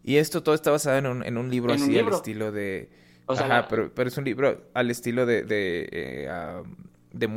[0.03, 2.89] Y esto todo está basado en un, en un libro así al estilo de
[3.27, 6.63] Ajá, pero, pero es un libro al estilo de, de, eh,
[7.15, 7.27] de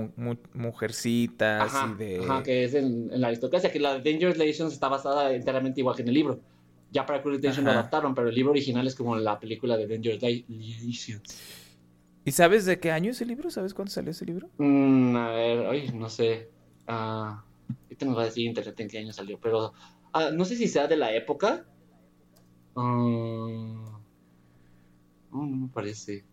[0.55, 2.19] mujercitas ajá, y de...
[2.21, 6.03] Ajá, que es en, la aristocracia, que la Dangerous Relations está basada enteramente igual que
[6.03, 6.41] en el libro.
[6.91, 9.87] Ya para Cruel Intentions lo adaptaron, pero el libro original es como la película de
[9.87, 11.39] Dangerous Relations.
[12.25, 13.51] ¿Y sabes de qué año es el libro?
[13.51, 14.51] ¿Sabes cuándo salió ese libro?
[14.59, 16.51] Mm, a ver, ay, no sé.
[16.87, 17.45] Ah,
[17.85, 19.73] ahorita nos va a decir internet en qué año salió, pero
[20.13, 21.65] ah, no sé si sea de la época.
[22.75, 24.03] No,
[25.31, 26.25] no me parece.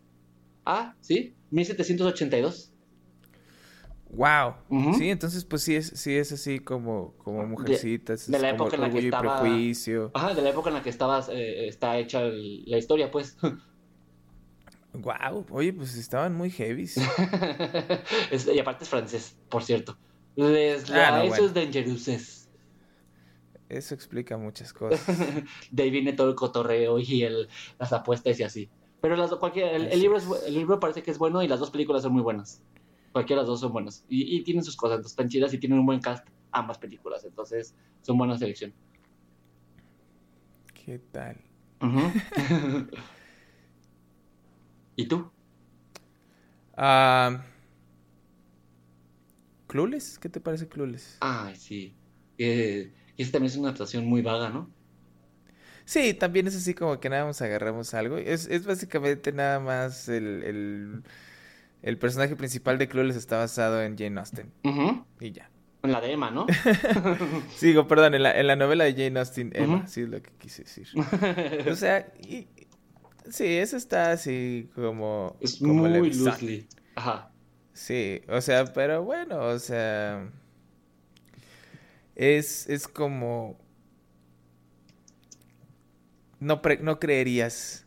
[0.66, 2.75] Ah, sí, 1782.
[4.16, 4.56] Wow.
[4.98, 8.30] Sí, entonces pues sí es, sí es así como, como mujercitas.
[8.30, 9.42] De, la época en la que estaba.
[9.42, 10.12] Prejuicio.
[10.14, 13.38] Ajá, de la época en la que estaba, eh, está hecha la historia, pues.
[14.94, 16.90] Wow, oye, pues estaban muy heavy.
[18.54, 19.98] y aparte es francés, por cierto.
[20.36, 22.50] Les ah, eso es Dangerouses.
[23.68, 25.18] Eso explica muchas cosas.
[25.72, 27.50] de ahí viene todo el cotorreo y el,
[27.80, 28.70] las apuestas y así.
[29.02, 32.04] Pero las, cualquier, el, libro el libro parece que es bueno y las dos películas
[32.04, 32.62] son muy buenas.
[33.16, 34.04] Cualquiera de las dos son buenas.
[34.10, 37.24] Y, tienen sus cosas, entonces están chidas y tienen un buen cast ambas películas.
[37.24, 38.74] Entonces son buena selección.
[40.74, 41.38] ¿Qué tal?
[44.98, 45.32] ¿Y tú?
[46.76, 47.42] Ah...
[49.68, 51.16] Clueless, ¿qué te parece Clueless?
[51.22, 51.96] Ay, sí.
[52.38, 54.70] Eh, y esa también es una adaptación muy vaga, ¿no?
[55.86, 58.18] Sí, también es así como que nada más agarramos algo.
[58.18, 61.04] Es, es básicamente nada más el, el,
[62.00, 64.52] personaje principal de Clueless está basado en Jane Austen.
[65.20, 65.52] Y ya.
[65.84, 66.48] En la de Emma, ¿no?
[67.56, 70.32] Sigo, perdón, en la, en la novela de Jane Austen, Emma, sí es lo que
[70.40, 70.88] quise decir.
[71.72, 72.48] o sea, y,
[73.30, 75.38] sí, eso está así como...
[75.40, 76.68] Es muy loosely.
[76.96, 77.32] Ajá.
[77.74, 80.28] Sí, o sea, pero bueno, o sea...
[82.16, 83.60] Es, es como...
[86.40, 87.85] No, no creerías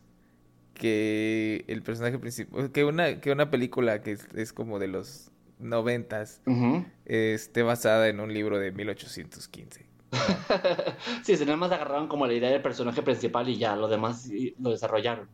[0.79, 2.71] que el personaje principal...
[2.71, 6.41] Que una, que una película que es, como de los noventas
[7.05, 9.85] esté basada en un libro de 1815.
[11.23, 14.27] sí, se nada más agarraron como la idea del personaje principal y ya, lo demás
[14.57, 15.27] lo desarrollaron.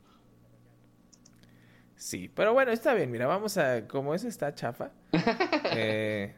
[1.95, 3.09] Sí, pero bueno, está bien.
[3.09, 3.87] Mira, vamos a.
[3.87, 4.91] Como eso está chafa,
[5.71, 6.35] eh,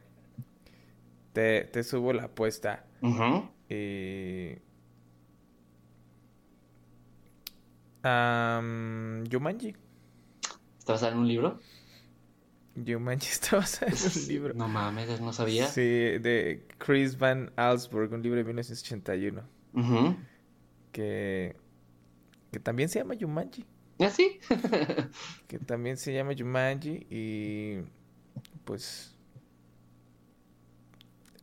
[1.34, 2.86] te, te, subo la apuesta.
[3.70, 4.67] y...
[8.08, 9.76] Um, Yumanji.
[10.80, 11.60] ¿Está en un libro?
[12.76, 14.54] Yumanji está en un libro.
[14.54, 15.68] No mames, no sabía.
[15.68, 19.44] Sí, de Chris Van Allsburg, un libro de 1981.
[20.92, 21.56] Que,
[22.52, 23.66] que también se llama Yumanji.
[24.00, 24.40] ¿Así?
[25.48, 27.78] que también se llama Jumanji y
[28.64, 29.16] pues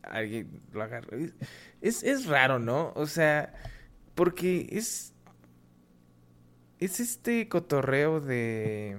[0.03, 1.17] alguien lo agarra.
[1.81, 2.93] Es, es raro, ¿no?
[2.95, 3.53] O sea,
[4.15, 5.14] porque es
[6.79, 8.97] es este cotorreo de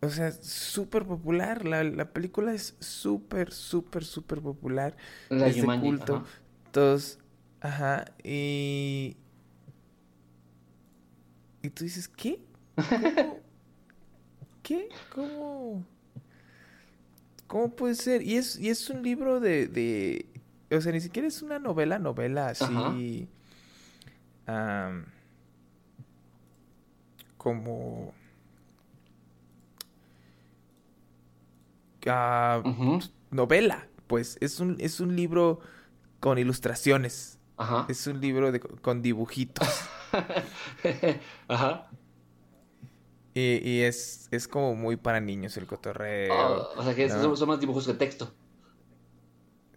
[0.00, 1.64] o sea, súper popular.
[1.64, 4.96] La, la, película es súper, súper, súper popular.
[5.28, 6.24] La es culto.
[6.70, 7.18] Todos,
[7.60, 8.04] ajá.
[8.22, 9.16] Y
[11.62, 12.40] y tú dices, ¿qué?
[12.76, 13.40] ¿Cómo?
[14.62, 14.88] ¿Qué?
[15.14, 15.84] ¿Cómo?
[17.46, 18.22] ¿Cómo puede ser?
[18.22, 20.26] Y es, y es un libro de, de...
[20.70, 23.28] O sea, ni siquiera es una novela, novela así...
[27.36, 28.14] como...
[32.06, 32.62] Ah,
[33.30, 34.38] novela, pues.
[34.40, 35.60] Es un, es un libro
[36.20, 37.38] con ilustraciones.
[37.56, 37.86] Ajá.
[37.88, 39.68] Es un libro de, con dibujitos.
[41.48, 41.88] Ajá.
[43.34, 46.34] Y, es, es como muy para niños el cotorreo.
[46.34, 48.32] Oh, o sea que son, más dibujos que texto.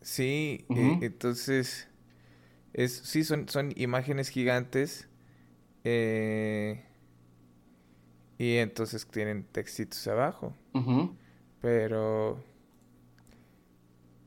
[0.01, 1.87] Sí, eh, entonces,
[2.73, 5.07] es, sí, son, son imágenes gigantes.
[5.83, 6.83] Eh,
[8.37, 10.55] y entonces tienen textitos abajo.
[11.61, 12.43] Pero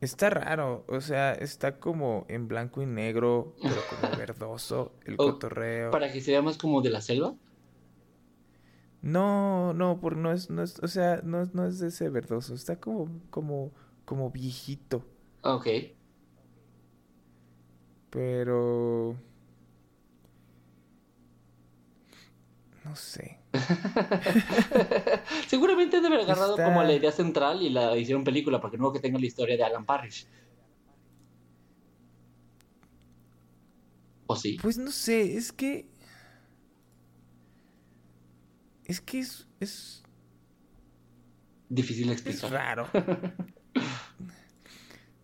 [0.04, 5.90] Está raro, o sea, está como en blanco y negro, pero como verdoso el cotorreo.
[5.90, 7.34] ¿Para que sea más como de la selva?
[9.00, 12.54] No, no, por no es, no es, o sea, no, no es de ese verdoso,
[12.54, 13.72] está como, como,
[14.04, 15.06] como viejito.
[15.40, 15.68] Ok.
[18.14, 19.16] Pero...
[22.84, 23.40] No sé.
[25.48, 29.00] Seguramente debe haber agarrado como la idea central y la hicieron película, porque no que
[29.00, 30.28] tenga la historia de Alan Parrish.
[34.26, 34.58] ¿O sí?
[34.62, 35.88] Pues no sé, es que.
[38.84, 39.48] Es que es.
[39.58, 40.04] es...
[41.68, 42.44] Difícil de explicar.
[42.44, 42.88] Es raro.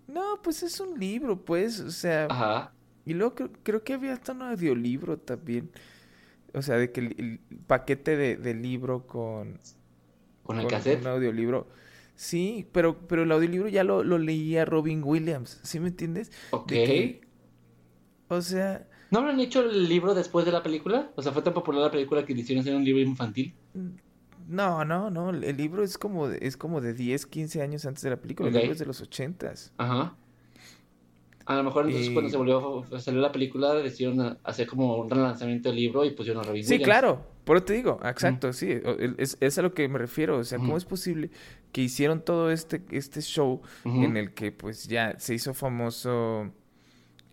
[0.08, 2.26] no, pues es un libro, pues, o sea.
[2.28, 2.72] Ajá.
[3.10, 5.72] Y luego creo, creo que había hasta un audiolibro también.
[6.54, 9.58] O sea, de que el, paquete de, libro con...
[10.44, 11.00] ¿Con el cassette?
[11.00, 11.66] Un audiolibro.
[12.14, 16.30] Sí, pero, pero el audiolibro ya lo, lo leía Robin Williams, ¿sí me entiendes?
[16.52, 16.72] Ok.
[18.28, 18.86] o sea...
[19.10, 21.10] ¿No han hecho el libro después de la película?
[21.16, 23.56] O sea, ¿fue tan popular la película que hicieron hacer un libro infantil?
[24.46, 25.30] No, no, no.
[25.30, 28.50] El libro es como, de, es como de 10, 15 años antes de la película.
[28.50, 30.14] El libro es de los 80 Ajá.
[31.46, 35.10] A lo mejor entonces cuando se volvió a salir la película decidieron hacer como un
[35.10, 37.26] relanzamiento del libro y pusieron a Robin Sí, claro.
[37.44, 38.80] Por eso te digo, exacto, sí.
[39.16, 40.38] Es, es, a lo que me refiero.
[40.38, 41.30] O sea, ¿cómo es posible
[41.72, 46.52] que hicieron todo este, este show en el que pues ya se hizo famoso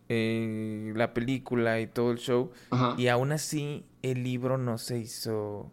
[0.09, 2.51] eh, la película y todo el show
[2.97, 5.71] y aún así el libro no se hizo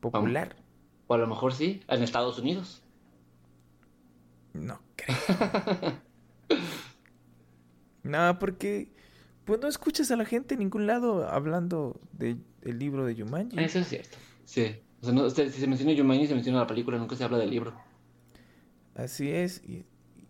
[0.00, 0.56] popular.
[1.06, 2.82] O a lo mejor sí, en Estados Unidos.
[4.52, 5.16] No creo.
[8.02, 8.92] no, porque
[9.44, 13.58] pues no escuchas a la gente en ningún lado hablando del libro de Yumanji.
[13.60, 14.18] Eso es cierto.
[14.44, 14.76] Sí.
[15.00, 17.50] O sea, no, si se menciona Yumanji, se menciona la película, nunca se habla del
[17.50, 17.74] libro.
[18.94, 19.62] Así es.
[19.64, 19.86] Y,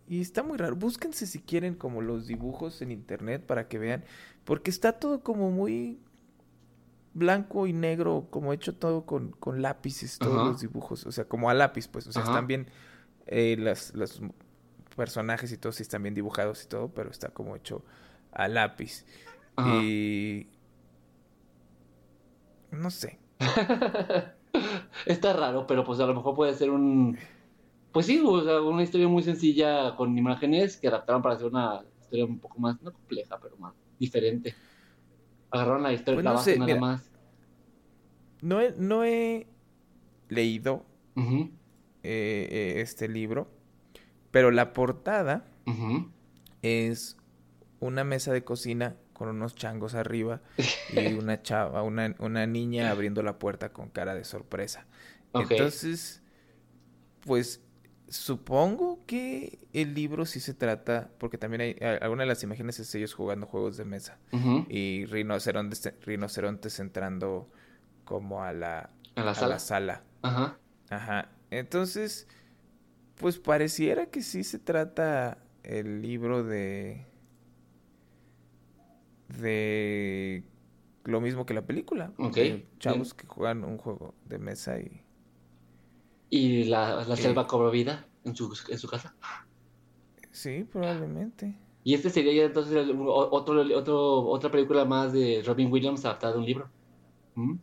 [0.08, 0.76] y está muy raro.
[0.76, 4.04] Búsquense si quieren como los dibujos en internet para que vean.
[4.44, 5.98] Porque está todo como muy
[7.14, 11.06] blanco y negro, como hecho todo con, con lápices, todos los dibujos.
[11.06, 12.06] O sea, como a lápiz, pues.
[12.06, 12.66] O sea, están bien
[13.26, 14.20] eh, las, los
[14.96, 17.84] personajes y todo, sí están bien dibujados y todo, pero está como hecho
[18.32, 19.04] a lápiz.
[19.58, 20.48] Y...
[22.70, 23.18] No sé.
[25.06, 27.16] está raro, pero pues a lo mejor puede ser un...
[27.92, 31.82] Pues sí, o sea, una historia muy sencilla con imágenes que adaptaron para hacer una
[32.00, 34.54] historia un poco más, no compleja, pero más diferente.
[35.50, 37.10] Agarraron la historia, pues la base nada más.
[38.42, 39.46] No he, no he
[40.28, 40.84] leído
[41.16, 41.50] eh,
[42.02, 43.48] eh, este libro,
[44.36, 45.46] pero la portada
[46.60, 47.16] es
[47.80, 50.42] una mesa de cocina con unos changos arriba
[50.90, 54.84] y una chava, una, una niña abriendo la puerta con cara de sorpresa.
[55.32, 56.22] Entonces,
[57.22, 57.62] pues
[58.10, 62.94] supongo que el libro sí se trata, porque también hay, alguna de las imágenes es
[62.94, 64.18] ellos jugando juegos de mesa
[64.68, 67.50] y rinocerontes, rinocerontes entrando
[68.04, 70.02] como a la, ¿A la, sala?
[70.20, 70.58] Ajá.
[70.90, 71.30] Ajá.
[71.50, 72.28] Entonces,
[73.18, 77.06] pues pareciera que sí se trata el libro de
[79.40, 80.44] de
[81.04, 82.12] lo mismo que la película.
[82.18, 82.38] Ok.
[82.78, 85.02] Chavos que juegan un juego de mesa y...
[86.28, 89.14] ¿Y la, la selva cobró vida en su, en su casa?
[90.32, 91.56] Sí, probablemente.
[91.84, 96.38] Y este sería ya entonces otro, otro, otra película más de Robin Williams adaptada de
[96.40, 96.68] un libro.
[97.36, 97.54] ¿Mm?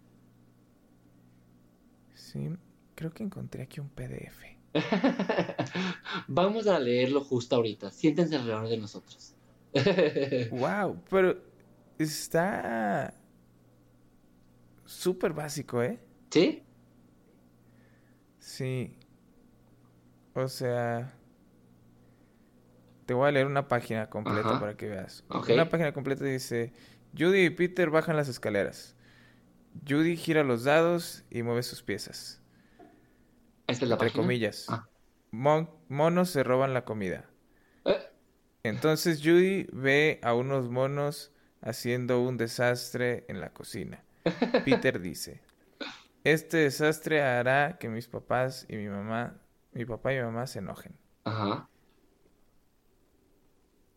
[2.13, 2.49] Sí,
[2.95, 4.52] creo que encontré aquí un PDF.
[6.27, 7.91] Vamos a leerlo justo ahorita.
[7.91, 9.33] Siéntense alrededor de nosotros.
[10.51, 11.37] wow, pero
[11.97, 13.13] está
[14.85, 15.99] súper básico, ¿eh?
[16.29, 16.63] ¿Sí?
[18.39, 18.95] Sí.
[20.35, 21.13] O sea,
[23.05, 25.23] te voy a leer una página completa para que veas.
[25.29, 26.73] Una página completa dice,
[27.17, 28.95] Judy y Peter bajan las escaleras.
[29.87, 32.42] Judy gira los dados y mueve sus piezas.
[33.67, 34.67] ¿Esta es la Entre comillas.
[34.69, 34.87] Ah.
[35.31, 37.29] monos se roban la comida.
[37.85, 37.97] Eh.
[38.63, 44.03] Entonces Judy ve a unos monos haciendo un desastre en la cocina.
[44.65, 45.41] Peter dice,
[46.23, 49.41] este desastre hará que mis papás y mi mamá,
[49.73, 50.95] mi papá y mi mamá se enojen.
[51.25, 51.67] Ajá.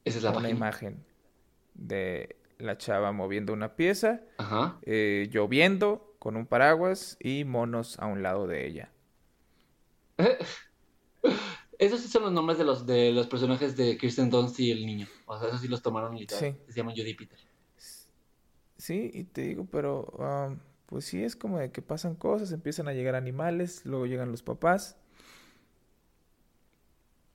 [0.05, 1.05] Esa es la Una imagen
[1.75, 4.79] de la chava moviendo una pieza, Ajá.
[4.83, 8.93] Eh, lloviendo con un paraguas y monos a un lado de ella.
[11.79, 14.87] Esos sí son los nombres de los de los personajes de Kirsten Dunst y el
[14.87, 15.07] niño.
[15.27, 16.55] O sea, esos sí los tomaron literal.
[16.55, 16.73] Sí.
[16.73, 17.39] Se llaman Judy Peter.
[18.79, 22.89] Sí, y te digo, pero um, pues sí es como de que pasan cosas, empiezan
[22.89, 24.97] a llegar animales, luego llegan los papás.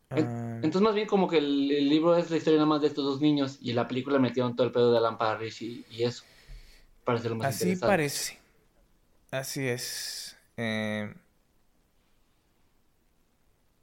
[0.09, 0.17] Ah.
[0.17, 3.21] Entonces más bien como que el, libro es la historia nada más de estos dos
[3.21, 6.23] niños y en la película metieron todo el pedo de Alan Parrish y, y eso.
[7.03, 8.39] Parece lo más Así parece.
[9.31, 10.37] Así es.
[10.57, 11.13] Eh...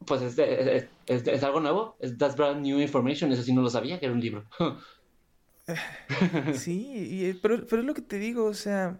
[0.09, 1.97] Pues es, es, es, algo nuevo.
[2.01, 3.31] Es That's Brand New Information.
[3.33, 4.45] Eso sí no lo sabía que era un libro.
[6.55, 8.99] sí, pero, pero es lo que te digo, o sea,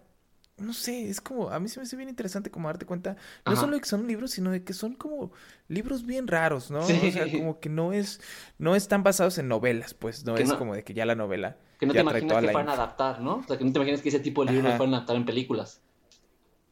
[0.59, 3.57] no sé, es como, a mí se me hace bien interesante como darte cuenta, no
[3.57, 5.33] solo de que son libros, sino de que son como
[5.69, 6.81] libros bien raros, ¿no?
[6.81, 8.21] O sea, como que no es,
[8.59, 11.57] no están basados en novelas, pues, no es como de que ya la novela.
[11.79, 13.37] Que no te imaginas que van a adaptar, ¿no?
[13.37, 15.25] O sea, que no te imaginas que ese tipo de libros van a adaptar en
[15.25, 15.81] películas.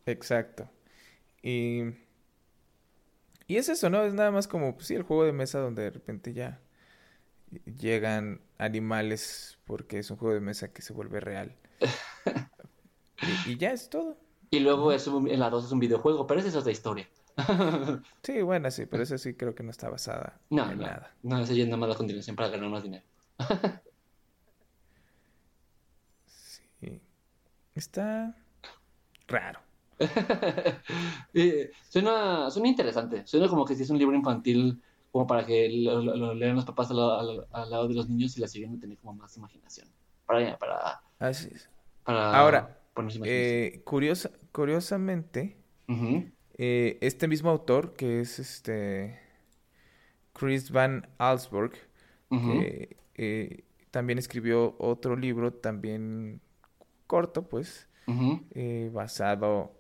[0.05, 0.69] Exacto.
[1.43, 2.06] Y...
[3.47, 4.03] Y es eso, ¿no?
[4.03, 6.61] Es nada más como, pues, sí, el juego de mesa donde de repente ya
[7.79, 11.55] llegan animales porque es un juego de mesa que se vuelve real.
[13.47, 14.17] y, ya es todo.
[14.51, 17.09] Y luego es en la 2 es un videojuego, pero esa es otra historia.
[18.23, 21.15] sí, bueno, sí, pero esa sí creo que no está basada no, en nada.
[21.23, 23.05] No, esa ya es nada más la continuación para ganar más dinero.
[26.27, 27.01] sí.
[27.75, 28.35] Está
[29.29, 29.66] raro.
[31.89, 33.27] suena, suena interesante.
[33.27, 34.81] Suena como que si es un libro infantil
[35.11, 36.97] como para que lo, lean los papás al,
[37.71, 39.89] lado de los niños y la siguen a tener como más imaginación.
[40.27, 41.71] Para, para, Así es.
[42.05, 42.79] Ahora,
[43.25, 45.57] eh, curiosa, curiosamente,
[46.59, 49.19] eh, este mismo autor, que es este
[50.33, 51.73] Chris Van Allsburg,
[52.31, 56.41] que eh, también escribió otro libro, también
[57.07, 57.89] corto, pues,
[58.55, 59.76] eh, basado,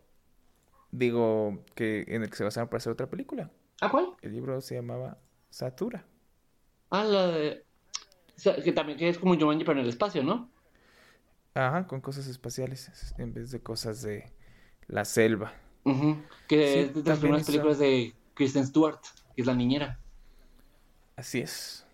[0.96, 3.50] digo, que en el que se basaron para hacer otra película.
[3.80, 4.06] ¿Ah, cuál?
[4.22, 5.18] El libro se llamaba
[5.50, 6.04] Satura.
[6.90, 7.64] Ah, la de...
[8.36, 10.50] o sea, que también que es como Jumanji, pero en el espacio, ¿no?
[11.54, 14.30] Ajá, con cosas espaciales en vez de cosas de
[14.88, 15.52] la selva.
[15.84, 16.16] Ujú.
[16.48, 19.00] Que Sí, es de las primeras hizo- películas de Kristen Stewart,
[19.34, 19.98] que es la niñera.
[21.16, 21.84] Así es.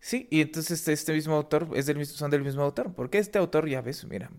[0.00, 2.92] Sí, y entonces este, este mismo autor es del mismo, son del mismo autor.
[2.94, 4.30] Porque este autor, ya ves, mira,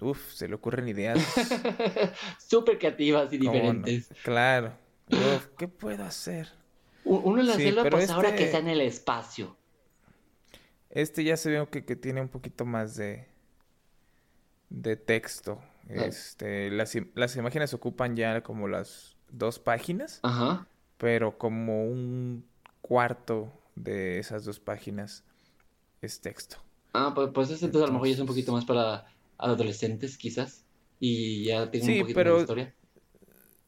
[0.00, 1.18] uff, se le ocurren ideas.
[2.38, 4.08] Súper creativas y diferentes.
[4.22, 4.72] Claro.
[5.10, 6.48] Uf, ¿qué puedo hacer?
[7.04, 9.56] Uno en la Sí, selva, pues ahora que este- está en el espacio.
[10.90, 13.26] Este ya se ve que, que tiene un poquito más de,
[14.70, 15.60] de texto.
[15.88, 20.66] Este, las, las imágenes ocupan ya como las dos páginas, Ajá.
[20.98, 22.44] pero como un
[22.80, 25.22] cuarto de esas dos páginas
[26.02, 26.56] es texto.
[26.92, 29.06] Ah, pues, pues ese entonces a lo mejor ya es un Entonces- poquito más para
[29.38, 30.64] adolescentes, quizás.
[31.00, 32.74] Y ya Sí, un poquito pero- de historia.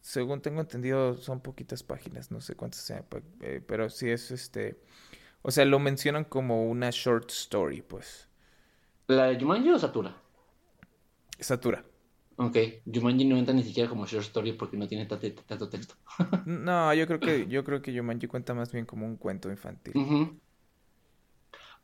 [0.01, 3.05] Según tengo entendido, son poquitas páginas, no sé cuántas sean,
[3.43, 4.81] eh, pero sí es este,
[5.43, 8.29] o sea, lo mencionan como una short story, pues.
[9.09, 10.17] ¿La de Jumanji o Satura?
[11.39, 11.85] Satura.
[12.37, 12.57] Ok,
[12.87, 15.95] Jumanji no entra ni siquiera como short story porque no tiene tanto, texto.
[16.47, 19.95] No, yo creo que yo creo que Jumanji cuenta más bien como un cuento infantil.
[19.97, 20.39] Ujú.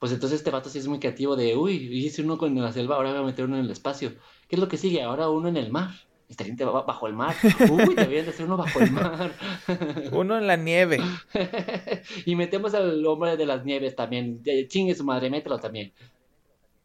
[0.04, 2.96] Pues entonces este vato sí es muy creativo de, uy, hice uno con la selva,
[2.96, 4.10] ahora voy a meter uno en el espacio.
[4.46, 5.00] ¿Qué es lo que sigue?
[5.02, 5.92] Ahora uno en el mar.
[6.28, 7.34] Esta gente va bajo el mar.
[7.70, 9.32] Uy, deberían de hacer uno bajo el mar.
[10.12, 10.98] Uno en la nieve.
[12.26, 14.42] Y metemos al hombre de las nieves también.
[14.68, 15.90] Chingue su madre, mételo también.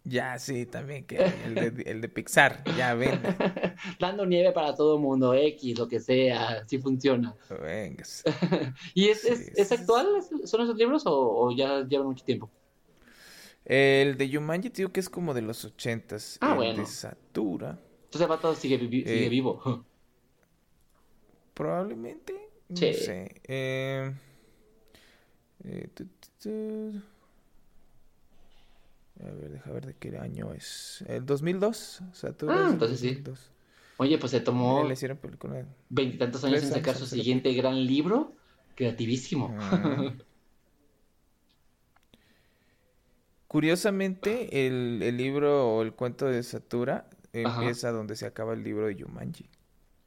[0.05, 3.35] Ya, sí, también que el de, el de Pixar, ya vende.
[3.99, 7.35] Dando nieve para todo el mundo, X, lo que sea, sí funciona.
[7.49, 8.05] Venga.
[8.93, 10.07] ¿Y es, Sí, es, actual?
[10.17, 11.11] ¿Es- ¿Son esos libros o,
[11.47, 12.49] o ya llevan mucho tiempo?
[13.69, 16.37] El de Jumanji, te digo que es como de los ochentas.
[16.41, 16.79] Ah, el bueno.
[16.81, 19.85] de Satura, Entonces el vato sigue, Eh, vivo.
[21.53, 22.33] probablemente.
[22.69, 22.93] No Sí.
[22.93, 23.41] sé.
[23.43, 24.11] Eh,
[25.65, 27.01] eh, tu, tu, tu.
[29.21, 31.03] A ver, deja ver de qué año es.
[31.07, 32.01] El 2002.
[32.13, 33.07] Satura Ah, entonces sí.
[33.15, 33.51] 2002.
[33.97, 34.87] Oye, pues se tomó
[35.89, 38.33] veintitantos años en sacar años su siguiente gran libro.
[38.75, 39.53] Creativísimo.
[39.59, 40.13] Ah.
[43.49, 47.09] Curiosamente, el, el libro o el cuento de Satura
[47.43, 47.61] Ajá.
[47.61, 49.49] empieza donde se acaba el libro de Jumanji.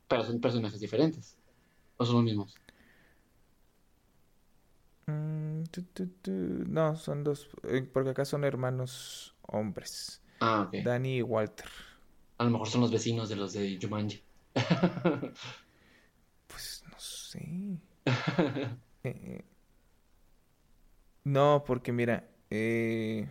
[0.08, 1.36] Pero son personajes diferentes.
[1.96, 2.54] ¿O son los mismos?
[5.06, 6.30] Mm, tu, tu, tu.
[6.68, 10.74] No, son dos, eh, porque acá son hermanos hombres, Ah, ok.
[10.84, 11.68] Danny y Walter.
[12.38, 14.22] A lo mejor son los vecinos de los de Jumanji.
[16.46, 17.78] Pues no sé.
[19.04, 19.44] Eh, eh.
[21.24, 23.28] No, porque mira, eh,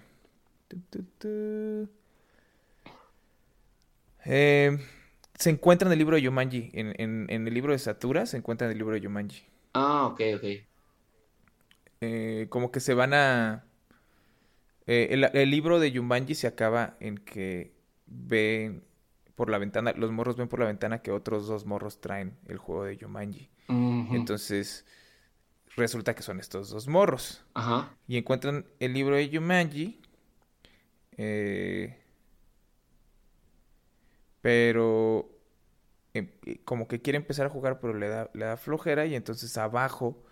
[0.68, 1.90] tu, tu, tu.
[4.26, 4.78] Eh,
[5.36, 8.38] se encuentra en el libro de Jumanji, en, en, en el libro de Satura se
[8.38, 9.44] encuentra en el libro de Jumanji.
[9.74, 10.44] Ah, ok, ok.
[12.02, 13.64] Eh, como que se van a...
[14.88, 17.74] el, el libro de Jumanji se acaba en que
[18.08, 18.84] ven
[19.36, 22.58] por la ventana, los morros ven por la ventana que otros dos morros traen el
[22.58, 23.50] juego de Jumanji.
[23.70, 24.16] Ujú.
[24.16, 24.86] Entonces,
[25.76, 27.44] resulta que son estos dos morros.
[27.54, 27.96] Ajá.
[28.08, 30.02] Y encuentran el libro de Jumanji.
[31.18, 31.98] eh,
[34.42, 35.30] pero
[36.14, 39.06] em, eh, como que quiere empezar a jugar, pero le da, le da flojera.
[39.06, 40.24] Y entonces abajo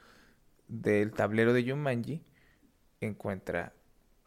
[0.67, 2.23] del tablero de Jumanji
[3.01, 3.73] encuentra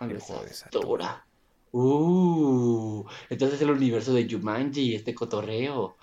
[0.00, 1.26] el juego de Satura.
[1.72, 5.96] Uh, entonces el universo de Jumanji, este cotorreo.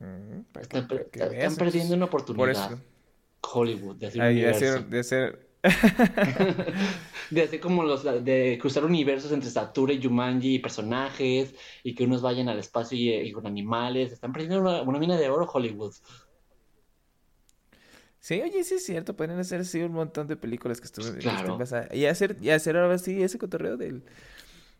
[0.00, 2.72] Mm, para que- Están, per- para que están perdiendo una Por oportunidad.
[2.72, 2.80] eso.
[3.42, 4.78] Hollywood, de hacer un Ay, de universo.
[4.78, 5.48] hacer, de hacer-
[7.30, 12.04] De hacer como los de cruzar universos entre Satura y Jumanji y personajes y que
[12.04, 14.12] unos vayan al espacio y, y con animales.
[14.12, 15.94] Están perdiendo una, una mina de oro Hollywood.
[18.20, 21.58] Sí, oye, sí es cierto, pueden hacer así un montón de películas que estuvieron Claro.
[21.92, 24.02] Y hacer, y hacer ahora sí ese cotorreo del,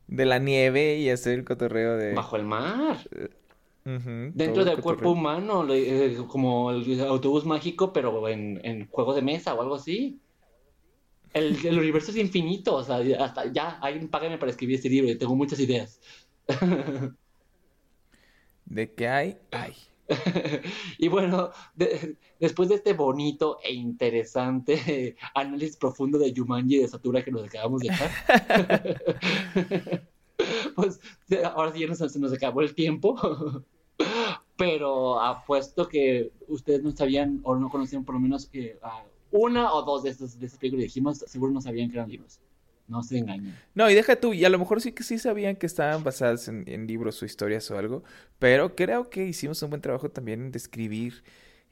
[0.06, 2.14] de la nieve y hacer el cotorreo de...
[2.14, 2.98] Bajo el mar.
[4.34, 9.54] Dentro del cuerpo humano, eh, como el autobús mágico, pero en, en juego de mesa
[9.54, 10.20] o algo así.
[11.32, 15.16] El, el universo es infinito, o sea, hasta ya, alguien págame para escribir este libro,
[15.18, 16.00] tengo muchas ideas.
[18.64, 19.72] De que hay, hay.
[20.98, 26.88] Y bueno, de- después de este bonito e interesante análisis profundo de Jumanji y de
[26.88, 28.12] Satura que nos acabamos de dejar,
[30.74, 31.00] pues
[31.44, 33.16] ahora sí ya nos- se nos acabó el tiempo,
[34.56, 39.72] pero apuesto que ustedes no sabían o no conocían por lo menos que ah, una
[39.72, 42.40] o dos de estas, de estas películas dijimos, seguro no sabían que eran libros.
[42.86, 43.54] no se engañen.
[43.74, 46.48] No, y deja tú, y a lo mejor sí que sí sabían que estaban basadas
[46.48, 48.02] en, libros o historias o algo,
[48.38, 51.22] pero creo que hicimos un buen trabajo también en describir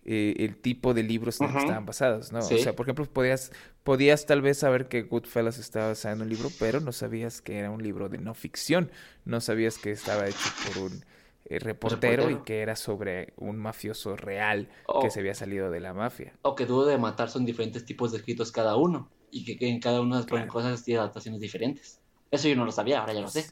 [0.09, 2.39] eh, el tipo de libros en los que estaban basados, ¿no?
[2.39, 3.51] O sea, por ejemplo, podías,
[3.83, 7.59] podías tal vez saber que Goodfellas estaba basado en un libro, pero no sabías que
[7.59, 8.93] era un libro de no ficción,
[9.25, 11.05] no sabías que estaba hecho por un
[11.47, 14.69] eh, reportero, y que era sobre un mafioso real
[15.01, 16.35] que se había salido de la mafia.
[16.43, 19.81] O que Duro de Matar son diferentes tipos de escritos cada uno y que, en
[19.81, 21.99] cada una de las cosas y adaptaciones diferentes.
[22.31, 23.51] Eso yo no lo sabía, ahora ya lo sé.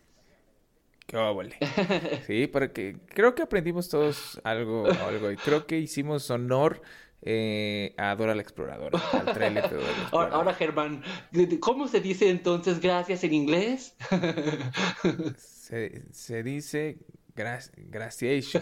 [1.06, 1.56] Qué óvole.
[2.26, 6.80] Sí, porque creo que aprendimos todos algo, algo y creo que hicimos honor
[7.22, 11.02] eh, a Dora la Exploradora, al trailer de Dora Ahora, ahora, Germán,
[11.60, 13.96] ¿cómo se dice entonces gracias en inglés?
[15.36, 16.98] Se, se dice
[17.34, 18.52] gracias.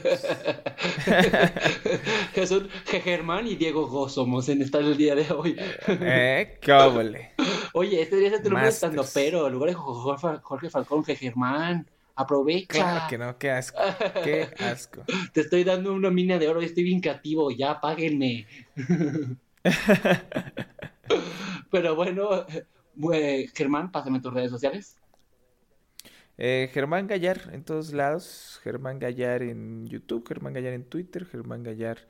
[2.33, 5.57] Jesús, Germán y Diego Go somos en esta el día de hoy.
[5.89, 7.33] eh, cábole.
[7.75, 11.87] Oye, este día se te estando pero en lugar de Jorge Falcón, Germán.
[12.23, 12.67] Aprovecha.
[12.67, 13.79] Claro que no, qué asco.
[14.25, 15.05] Qué asco.
[15.33, 17.51] Te estoy dando una mina de oro y estoy bien creativo.
[17.51, 18.47] Ya, páguenme.
[21.71, 22.47] Pero bueno,
[23.13, 24.97] eh, Germán, pásame tus redes sociales.
[26.39, 31.63] Eh, Germán Gallar en todos lados, Germán Gallar en YouTube, Germán Gallar en Twitter, Germán
[31.63, 32.09] Gallar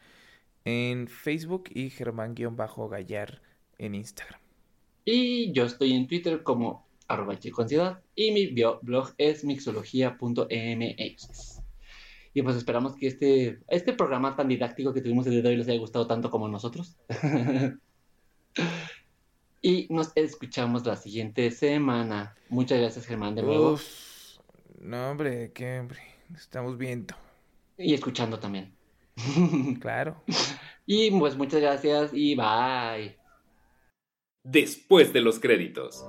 [0.64, 3.42] en Facebook y Germán-Gallar
[3.78, 4.40] en Instagram.
[5.04, 7.38] Y yo estoy en Twitter como arroba
[8.14, 11.62] y mi blog es mixología.mx.
[12.34, 15.56] Y pues esperamos que este, este programa tan didáctico que tuvimos el día de hoy
[15.56, 16.96] les haya gustado tanto como nosotros.
[19.62, 22.34] y nos escuchamos la siguiente semana.
[22.48, 23.78] Muchas gracias Germán de nuevo.
[24.80, 26.00] No, hombre, qué hombre.
[26.34, 27.14] Estamos viendo.
[27.76, 28.74] Y escuchando también.
[29.80, 30.22] claro.
[30.86, 33.18] Y pues muchas gracias y bye.
[34.42, 36.02] Después de los créditos.